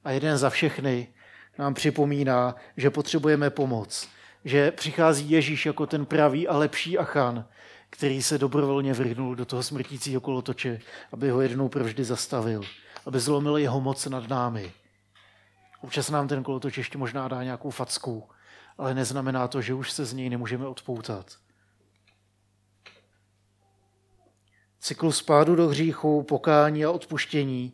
A 0.04 0.11
jeden 0.11 0.38
za 0.38 0.50
všechny 0.50 1.14
nám 1.58 1.74
připomíná, 1.74 2.54
že 2.76 2.90
potřebujeme 2.90 3.50
pomoc, 3.50 4.08
že 4.44 4.70
přichází 4.70 5.31
Ježíš 5.31 5.66
jako 5.66 5.87
ten 5.87 6.07
pravý 6.07 6.48
a 6.48 6.57
lepší 6.57 6.98
Achan, 6.98 7.44
který 7.90 8.22
se 8.22 8.38
dobrovolně 8.38 8.92
vrhnul 8.92 9.35
do 9.35 9.44
toho 9.44 9.62
smrtícího 9.62 10.20
kolotoče, 10.20 10.81
aby 11.12 11.31
ho 11.31 11.40
jednou 11.40 11.68
provždy 11.68 12.05
zastavil, 12.05 12.62
aby 13.07 13.20
zlomil 13.20 13.57
jeho 13.57 13.81
moc 13.81 14.07
nad 14.07 14.28
námi. 14.28 14.72
Občas 15.81 16.11
nám 16.11 16.28
ten 16.28 16.42
kolotoč 16.42 16.78
ještě 16.78 16.98
možná 16.98 17.28
dá 17.28 17.42
nějakou 17.42 17.70
facku, 17.70 18.28
ale 18.78 18.94
neznamená 18.94 19.48
to, 19.48 19.62
že 19.62 19.74
už 19.74 19.92
se 19.92 20.05
z 20.05 20.12
něj 20.12 20.31
nemůžeme 20.31 20.66
odpoutat. 20.66 21.37
Cyklus 24.81 25.22
pádu 25.22 25.57
do 25.57 25.68
hříchu, 25.68 26.22
pokání 26.22 26.85
a 26.85 26.90
odpuštění 26.90 27.72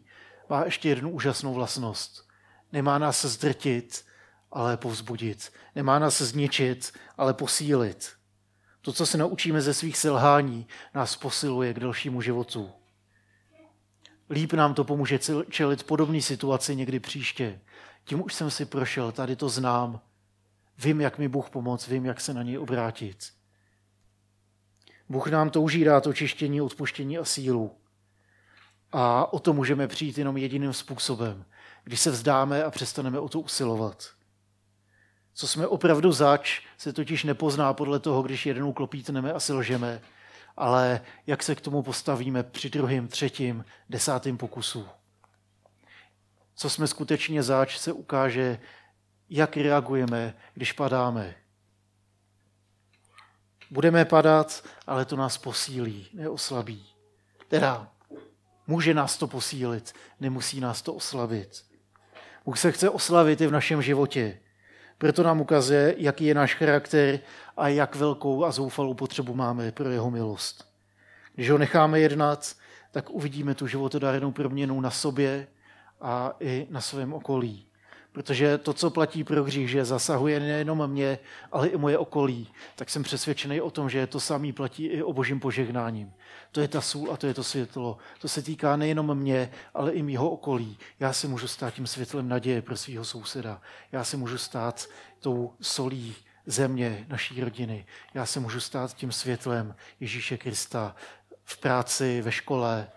má 0.49 0.65
ještě 0.65 0.89
jednu 0.89 1.11
úžasnou 1.11 1.55
vlastnost. 1.55 2.29
Nemá 2.73 2.99
nás 2.99 3.25
zdrtit, 3.25 4.05
ale 4.51 4.77
povzbudit. 4.77 5.53
Nemá 5.75 5.99
nás 5.99 6.23
zničit, 6.23 6.93
ale 7.17 7.35
posílit. 7.35 8.13
To, 8.81 8.93
co 8.93 9.07
se 9.07 9.19
naučíme 9.19 9.61
ze 9.61 9.75
svých 9.75 9.97
selhání, 9.99 10.67
nás 10.95 11.17
posiluje 11.17 11.75
k 11.75 11.81
dalšímu 11.81 12.23
životu. 12.23 12.71
Líp 14.31 14.53
nám 14.53 14.75
to 14.75 14.85
pomůže 14.85 15.19
čelit 15.51 15.83
podobné 15.83 16.23
situaci 16.23 16.77
někdy 16.77 17.01
příště. 17.01 17.61
Tím 18.05 18.25
už 18.25 18.35
jsem 18.35 18.51
si 18.51 18.65
prošel, 18.65 19.13
tady 19.13 19.37
to 19.37 19.49
znám. 19.49 20.01
Vím, 20.79 21.01
jak 21.01 21.19
mi 21.19 21.29
Bůh 21.29 21.51
pomoct, 21.51 21.89
vím, 21.89 22.07
jak 22.07 22.21
se 22.21 22.35
na 22.35 22.43
něj 22.43 22.59
obrátit. 22.59 23.33
Bůh 25.09 25.27
nám 25.27 25.51
touží 25.51 25.85
dát 25.85 26.07
očištění, 26.07 26.61
odpuštění 26.61 27.19
a 27.19 27.25
sílu. 27.25 27.79
A 28.93 29.33
o 29.33 29.39
to 29.39 29.53
můžeme 29.53 29.89
přijít 29.89 30.19
jenom 30.19 30.37
jediným 30.37 30.73
způsobem, 30.73 31.45
když 31.85 32.01
se 32.01 32.11
vzdáme 32.11 32.65
a 32.65 32.71
přestaneme 32.71 33.19
o 33.19 33.29
to 33.29 33.41
usilovat. 33.41 34.18
Co 35.39 35.49
jsme 35.49 35.67
opravdu 35.67 36.13
zač, 36.13 36.61
se 36.79 36.93
totiž 36.93 37.25
nepozná 37.25 37.73
podle 37.73 37.99
toho, 37.99 38.23
když 38.23 38.47
jednou 38.47 38.73
klopítneme 38.73 39.33
a 39.33 39.39
lžeme, 39.53 40.01
ale 40.57 41.01
jak 41.27 41.43
se 41.43 41.55
k 41.55 41.61
tomu 41.61 41.83
postavíme 41.83 42.43
při 42.43 42.71
druhém, 42.71 43.09
třetím, 43.09 43.65
desátém 43.89 44.37
pokusu. 44.37 44.89
Co 46.55 46.71
jsme 46.71 46.87
skutečně 46.87 47.43
zač, 47.43 47.79
se 47.79 47.93
ukáže, 47.93 48.59
jak 49.31 49.57
reagujeme, 49.57 50.35
když 50.55 50.73
padáme. 50.73 51.35
Budeme 53.71 54.05
padat, 54.05 54.65
ale 54.87 55.05
to 55.05 55.17
nás 55.17 55.39
posílí, 55.39 56.09
neoslabí. 56.13 56.87
Teda, 57.49 57.93
může 58.67 58.95
nás 58.95 59.19
to 59.19 59.27
posílit, 59.27 59.93
nemusí 60.21 60.61
nás 60.61 60.83
to 60.83 60.95
oslabit. 60.95 61.65
Bůh 62.45 62.59
se 62.59 62.73
chce 62.73 62.91
oslavit 62.91 63.41
i 63.41 63.47
v 63.47 63.53
našem 63.53 63.83
životě. 63.83 64.41
Proto 64.99 65.23
nám 65.23 65.41
ukazuje, 65.41 65.95
jaký 65.99 66.25
je 66.25 66.35
náš 66.35 66.55
charakter 66.55 67.21
a 67.57 67.69
jak 67.69 67.97
velkou 67.97 68.45
a 68.45 68.51
zoufalou 68.51 68.95
potřebu 68.95 69.35
máme 69.35 69.73
pro 69.73 69.91
jeho 69.91 70.11
milost. 70.11 70.69
Když 71.35 71.51
ho 71.51 71.59
necháme 71.59 72.01
jednat, 72.01 72.55
tak 72.91 73.11
uvidíme 73.11 73.55
tu 73.55 73.67
životodárnou 73.67 74.33
proměnu 74.33 74.81
na 74.81 74.91
sobě 74.91 75.47
a 76.01 76.37
i 76.41 76.67
na 76.71 76.81
svém 76.81 77.13
okolí. 77.13 77.68
Protože 78.19 78.59
to, 78.59 78.73
co 78.73 78.91
platí 78.91 79.25
pro 79.25 79.45
hřích, 79.45 79.71
že 79.71 79.85
zasahuje 79.85 80.41
nejenom 80.41 80.87
mě, 80.87 81.19
ale 81.53 81.69
i 81.69 81.77
moje 81.77 81.99
okolí, 81.99 82.49
tak 82.77 82.91
jsem 82.91 83.03
přesvědčený 83.03 83.61
o 83.61 83.71
tom, 83.71 83.91
že 83.91 84.07
to 84.07 84.21
samý 84.21 84.53
platí 84.53 84.87
i 84.87 85.03
o 85.03 85.13
božím 85.13 85.41
požehnáním. 85.41 86.13
To 86.53 86.61
je 86.61 86.69
ta 86.69 86.81
sůl 86.81 87.13
a 87.13 87.17
to 87.17 87.27
je 87.27 87.35
to 87.35 87.45
světlo. 87.45 87.99
To 88.21 88.29
se 88.29 88.43
týká 88.43 88.77
nejenom 88.77 89.19
mě, 89.19 89.51
ale 89.75 89.93
i 89.93 90.03
mýho 90.03 90.31
okolí. 90.31 90.79
Já 91.01 91.13
si 91.13 91.29
můžu 91.29 91.49
stát 91.49 91.75
tím 91.75 91.87
světlem 91.87 92.29
naděje 92.29 92.63
pro 92.63 92.77
svého 92.77 93.05
souseda. 93.05 93.61
Já 93.93 94.05
si 94.05 94.17
můžu 94.17 94.39
stát 94.39 94.89
tou 95.21 95.55
solí 95.61 96.17
země 96.47 97.07
naší 97.09 97.41
rodiny. 97.41 97.87
Já 98.15 98.27
se 98.27 98.41
můžu 98.41 98.61
stát 98.61 98.95
tím 98.95 99.13
světlem 99.13 99.75
Ježíše 100.01 100.39
Krista 100.39 100.97
v 101.45 101.59
práci, 101.59 102.23
ve 102.23 102.33
škole, 102.33 102.89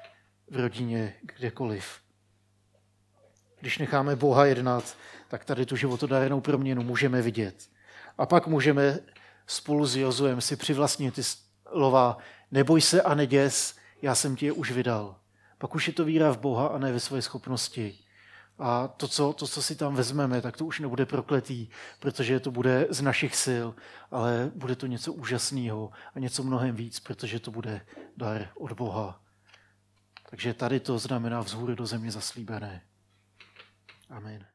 v 0.50 0.60
rodině, 0.60 1.14
kdekoliv. 1.22 2.01
Když 3.62 3.78
necháme 3.78 4.16
Boha 4.16 4.46
jednat, 4.46 4.98
tak 5.28 5.46
tady 5.46 5.66
tu 5.66 5.76
životodárnou 5.76 6.42
proměnu 6.42 6.84
můžeme 6.84 7.22
vidět. 7.22 7.70
A 8.18 8.26
pak 8.26 8.48
můžeme 8.48 9.00
spolu 9.48 9.86
s 9.86 9.96
Jozuem 9.96 10.42
si 10.42 10.56
přivlastnit 10.56 11.14
ty 11.16 11.22
slova 11.24 12.18
neboj 12.52 12.82
se 12.82 13.02
a 13.02 13.16
neděs, 13.16 13.76
já 14.02 14.16
jsem 14.16 14.36
ti 14.36 14.46
je 14.46 14.52
už 14.52 14.72
vydal. 14.72 15.16
Pak 15.58 15.76
už 15.76 15.88
je 15.88 15.94
to 15.94 16.06
víra 16.06 16.32
v 16.32 16.40
Boha 16.40 16.68
a 16.68 16.78
ne 16.78 16.92
ve 16.92 17.00
své 17.00 17.22
schopnosti. 17.22 18.00
A 18.60 18.88
to 18.88 19.08
co, 19.08 19.34
to, 19.34 19.48
co 19.48 19.62
si 19.62 19.76
tam 19.76 19.96
vezmeme, 19.96 20.42
tak 20.42 20.58
to 20.58 20.66
už 20.66 20.80
nebude 20.80 21.06
prokletý, 21.06 21.70
protože 22.00 22.40
to 22.40 22.52
bude 22.52 22.88
z 22.90 23.02
našich 23.02 23.36
sil, 23.46 23.68
ale 24.12 24.52
bude 24.56 24.76
to 24.76 24.88
něco 24.88 25.14
úžasného 25.14 25.92
a 26.16 26.20
něco 26.20 26.44
mnohem 26.44 26.76
víc, 26.76 27.00
protože 27.00 27.40
to 27.40 27.52
bude 27.52 27.82
dar 28.18 28.50
od 28.58 28.72
Boha. 28.72 29.22
Takže 30.30 30.54
tady 30.54 30.80
to 30.80 31.00
znamená 31.00 31.42
vzhůru 31.42 31.76
do 31.76 31.86
země 31.86 32.12
zaslíbené. 32.12 32.82
Amen. 34.12 34.46